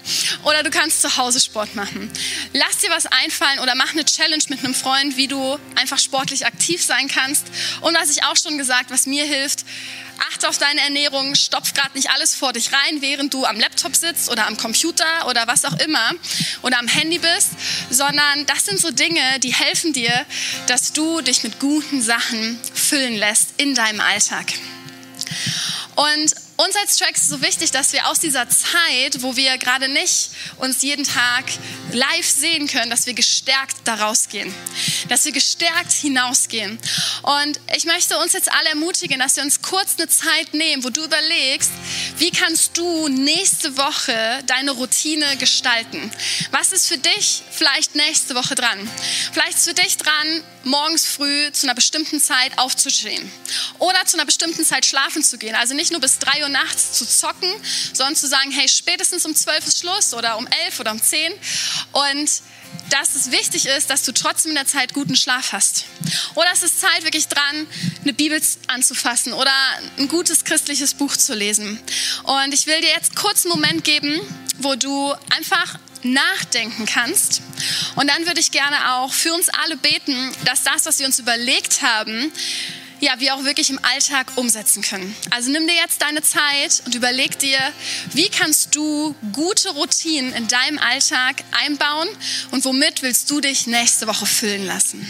Oder 0.43 0.63
du 0.63 0.69
kannst 0.69 1.01
zu 1.01 1.17
Hause 1.17 1.39
Sport 1.39 1.75
machen. 1.75 2.11
Lass 2.53 2.77
dir 2.77 2.89
was 2.91 3.05
einfallen 3.07 3.59
oder 3.59 3.75
mach 3.75 3.91
eine 3.91 4.05
Challenge 4.05 4.43
mit 4.49 4.63
einem 4.63 4.75
Freund, 4.75 5.17
wie 5.17 5.27
du 5.27 5.57
einfach 5.75 5.99
sportlich 5.99 6.45
aktiv 6.45 6.83
sein 6.83 7.07
kannst. 7.07 7.47
Und 7.81 7.95
was 7.95 8.09
ich 8.09 8.23
auch 8.23 8.37
schon 8.37 8.57
gesagt, 8.57 8.91
was 8.91 9.07
mir 9.07 9.25
hilft, 9.25 9.65
achte 10.29 10.47
auf 10.47 10.57
deine 10.57 10.81
Ernährung, 10.81 11.35
stopf 11.35 11.73
gerade 11.73 11.91
nicht 11.95 12.09
alles 12.11 12.35
vor 12.35 12.53
dich 12.53 12.71
rein, 12.71 13.01
während 13.01 13.33
du 13.33 13.45
am 13.45 13.59
Laptop 13.59 13.95
sitzt 13.95 14.29
oder 14.29 14.47
am 14.47 14.55
Computer 14.57 15.27
oder 15.27 15.47
was 15.47 15.65
auch 15.65 15.77
immer 15.79 16.11
oder 16.61 16.79
am 16.79 16.87
Handy 16.87 17.19
bist, 17.19 17.49
sondern 17.89 18.45
das 18.45 18.65
sind 18.65 18.79
so 18.79 18.91
Dinge, 18.91 19.39
die 19.39 19.53
helfen 19.53 19.93
dir, 19.93 20.25
dass 20.67 20.93
du 20.93 21.21
dich 21.21 21.43
mit 21.43 21.59
guten 21.59 22.01
Sachen 22.01 22.59
füllen 22.73 23.15
lässt 23.15 23.55
in 23.57 23.75
deinem 23.75 23.99
Alltag. 23.99 24.53
Und 25.95 26.35
uns 26.57 26.75
als 26.81 26.97
Tracks 26.97 27.21
ist 27.23 27.29
so 27.29 27.41
wichtig, 27.41 27.71
dass 27.71 27.93
wir 27.93 28.07
aus 28.07 28.19
dieser 28.19 28.47
Zeit, 28.49 29.21
wo 29.21 29.35
wir 29.35 29.57
gerade 29.57 29.87
nicht 29.87 30.29
uns 30.57 30.81
jeden 30.81 31.05
Tag 31.05 31.45
live 31.91 32.27
sehen 32.27 32.67
können, 32.67 32.89
dass 32.89 33.05
wir 33.05 33.13
gestärkt 33.13 33.77
da 33.85 33.95
rausgehen, 33.95 34.53
dass 35.09 35.25
wir 35.25 35.31
gestärkt 35.31 35.91
hinausgehen. 35.91 36.79
Und 37.23 37.59
ich 37.75 37.85
möchte 37.85 38.17
uns 38.17 38.33
jetzt 38.33 38.51
alle 38.51 38.69
ermutigen, 38.69 39.19
dass 39.19 39.35
wir 39.35 39.43
uns 39.43 39.61
kurz 39.61 39.95
eine 39.97 40.07
Zeit 40.07 40.53
nehmen, 40.53 40.83
wo 40.83 40.89
du 40.89 41.03
überlegst, 41.03 41.71
wie 42.17 42.31
kannst 42.31 42.77
du 42.77 43.07
nächste 43.07 43.77
Woche 43.77 44.43
deine 44.47 44.71
Routine 44.71 45.37
gestalten? 45.37 46.11
Was 46.51 46.71
ist 46.71 46.87
für 46.87 46.97
dich 46.97 47.43
vielleicht 47.51 47.95
nächste 47.95 48.35
Woche 48.35 48.55
dran? 48.55 48.89
Vielleicht 49.31 49.57
ist 49.57 49.67
für 49.67 49.73
dich 49.73 49.97
dran, 49.97 50.43
morgens 50.63 51.05
früh 51.05 51.51
zu 51.51 51.67
einer 51.67 51.75
bestimmten 51.75 52.19
Zeit 52.19 52.57
aufzustehen 52.57 53.31
oder 53.79 54.05
zu 54.05 54.17
einer 54.17 54.25
bestimmten 54.25 54.65
Zeit 54.65 54.85
schlafen 54.85 55.23
zu 55.23 55.37
gehen. 55.37 55.55
Also 55.55 55.73
nicht 55.73 55.91
nur 55.91 56.01
bis 56.01 56.19
drei 56.19 56.41
Uhr 56.41 56.49
nachts 56.49 56.93
zu 56.93 57.07
zocken, 57.07 57.49
sondern 57.93 58.15
zu 58.15 58.27
sagen, 58.27 58.51
hey, 58.51 58.67
spätestens 58.67 59.25
um 59.25 59.35
12 59.35 59.67
ist 59.67 59.79
Schluss 59.79 60.13
oder 60.13 60.37
um 60.37 60.47
11 60.65 60.79
oder 60.79 60.91
um 60.91 61.01
10. 61.01 61.33
Und 61.91 62.29
dass 62.89 63.15
es 63.15 63.31
wichtig 63.31 63.65
ist, 63.65 63.89
dass 63.89 64.03
du 64.03 64.11
trotzdem 64.11 64.51
in 64.51 64.55
der 64.55 64.67
Zeit 64.67 64.93
guten 64.93 65.15
Schlaf 65.15 65.53
hast. 65.53 65.85
Oder 66.35 66.47
es 66.53 66.63
ist 66.63 66.79
Zeit 66.79 67.03
wirklich 67.03 67.27
dran, 67.27 67.67
eine 68.03 68.13
Bibel 68.13 68.41
anzufassen 68.67 69.33
oder 69.33 69.51
ein 69.97 70.07
gutes 70.07 70.43
christliches 70.43 70.93
Buch 70.93 71.15
zu 71.15 71.33
lesen. 71.33 71.79
Und 72.23 72.53
ich 72.53 72.67
will 72.67 72.79
dir 72.81 72.89
jetzt 72.89 73.15
kurz 73.15 73.45
einen 73.45 73.53
Moment 73.53 73.83
geben, 73.83 74.19
wo 74.59 74.75
du 74.75 75.13
einfach 75.35 75.79
nachdenken 76.03 76.85
kannst. 76.85 77.41
Und 77.95 78.07
dann 78.09 78.25
würde 78.25 78.39
ich 78.39 78.51
gerne 78.51 78.93
auch 78.93 79.11
für 79.11 79.33
uns 79.33 79.49
alle 79.49 79.77
beten, 79.77 80.31
dass 80.45 80.63
das, 80.63 80.85
was 80.85 80.99
wir 80.99 81.07
uns 81.07 81.19
überlegt 81.19 81.81
haben, 81.81 82.31
ja, 82.99 83.19
wir 83.19 83.35
auch 83.35 83.43
wirklich 83.43 83.69
im 83.69 83.79
Alltag 83.83 84.27
umsetzen 84.35 84.81
können. 84.81 85.15
Also 85.31 85.51
nimm 85.51 85.67
dir 85.67 85.75
jetzt 85.75 86.01
deine 86.01 86.21
Zeit 86.21 86.81
und 86.85 86.95
überleg 86.95 87.37
dir, 87.39 87.59
wie 88.13 88.29
kannst 88.29 88.75
du 88.75 89.15
gute 89.33 89.69
Routinen 89.69 90.33
in 90.33 90.47
deinem 90.47 90.79
Alltag 90.79 91.43
einbauen 91.65 92.07
und 92.51 92.65
womit 92.65 93.01
willst 93.01 93.29
du 93.29 93.41
dich 93.41 93.67
nächste 93.67 94.07
Woche 94.07 94.25
füllen 94.25 94.65
lassen. 94.65 95.05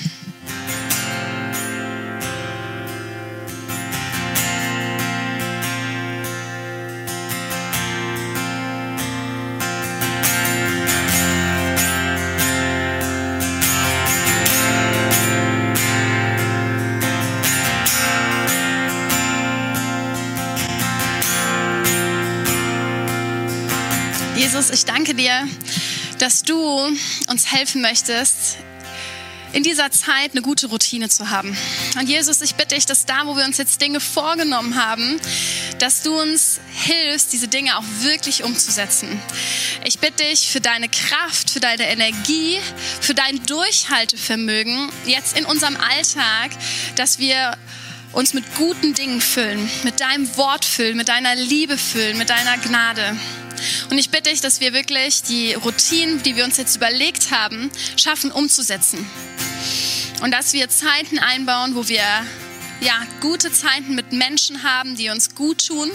Dir, 25.15 25.47
dass 26.19 26.43
du 26.43 26.59
uns 27.27 27.51
helfen 27.51 27.81
möchtest, 27.81 28.57
in 29.55 29.63
dieser 29.63 29.89
Zeit 29.89 30.31
eine 30.31 30.41
gute 30.41 30.67
Routine 30.67 31.07
zu 31.07 31.29
haben. 31.29 31.55
Und 31.97 32.09
Jesus, 32.09 32.41
ich 32.41 32.55
bitte 32.55 32.75
dich, 32.75 32.85
dass 32.85 33.05
da, 33.05 33.25
wo 33.25 33.37
wir 33.37 33.45
uns 33.45 33.57
jetzt 33.57 33.79
Dinge 33.81 34.01
vorgenommen 34.01 34.75
haben, 34.75 35.19
dass 35.79 36.03
du 36.03 36.13
uns 36.13 36.59
hilfst, 36.73 37.31
diese 37.31 37.47
Dinge 37.47 37.77
auch 37.77 37.83
wirklich 38.01 38.43
umzusetzen. 38.43 39.07
Ich 39.85 39.99
bitte 39.99 40.25
dich 40.25 40.49
für 40.49 40.59
deine 40.59 40.89
Kraft, 40.89 41.49
für 41.49 41.61
deine 41.61 41.87
Energie, 41.87 42.59
für 42.99 43.13
dein 43.13 43.45
Durchhaltevermögen 43.45 44.89
jetzt 45.05 45.37
in 45.37 45.45
unserem 45.45 45.77
Alltag, 45.77 46.51
dass 46.97 47.19
wir 47.19 47.57
uns 48.11 48.33
mit 48.33 48.43
guten 48.55 48.93
Dingen 48.93 49.21
füllen, 49.21 49.69
mit 49.83 50.01
deinem 50.01 50.35
Wort 50.35 50.65
füllen, 50.65 50.97
mit 50.97 51.07
deiner 51.07 51.35
Liebe 51.35 51.77
füllen, 51.77 52.17
mit 52.17 52.29
deiner 52.29 52.57
Gnade. 52.57 53.15
Und 53.89 53.97
ich 53.97 54.09
bitte 54.09 54.29
dich, 54.29 54.41
dass 54.41 54.59
wir 54.59 54.73
wirklich 54.73 55.23
die 55.23 55.53
Routinen, 55.53 56.23
die 56.23 56.35
wir 56.35 56.43
uns 56.45 56.57
jetzt 56.57 56.75
überlegt 56.75 57.31
haben, 57.31 57.71
schaffen 57.97 58.31
umzusetzen. 58.31 59.05
Und 60.21 60.31
dass 60.31 60.53
wir 60.53 60.69
Zeiten 60.69 61.19
einbauen, 61.19 61.75
wo 61.75 61.87
wir 61.87 62.03
ja, 62.81 63.01
gute 63.21 63.51
Zeiten 63.51 63.95
mit 63.95 64.11
Menschen 64.11 64.63
haben, 64.63 64.95
die 64.95 65.09
uns 65.09 65.35
gut 65.35 65.67
tun. 65.67 65.91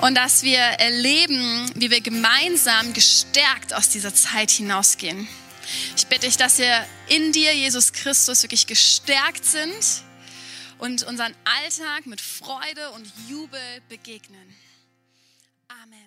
Und 0.00 0.14
dass 0.16 0.42
wir 0.42 0.58
erleben, 0.58 1.70
wie 1.74 1.90
wir 1.90 2.00
gemeinsam 2.00 2.92
gestärkt 2.92 3.74
aus 3.74 3.88
dieser 3.88 4.14
Zeit 4.14 4.50
hinausgehen. 4.50 5.28
Ich 5.96 6.06
bitte 6.06 6.26
dich, 6.26 6.36
dass 6.36 6.58
wir 6.58 6.86
in 7.08 7.32
dir, 7.32 7.54
Jesus 7.54 7.92
Christus, 7.92 8.42
wirklich 8.42 8.66
gestärkt 8.66 9.44
sind 9.44 10.02
und 10.78 11.02
unseren 11.04 11.34
Alltag 11.44 12.06
mit 12.06 12.20
Freude 12.20 12.90
und 12.90 13.10
Jubel 13.28 13.60
begegnen. 13.88 14.54
Amen. 15.68 16.03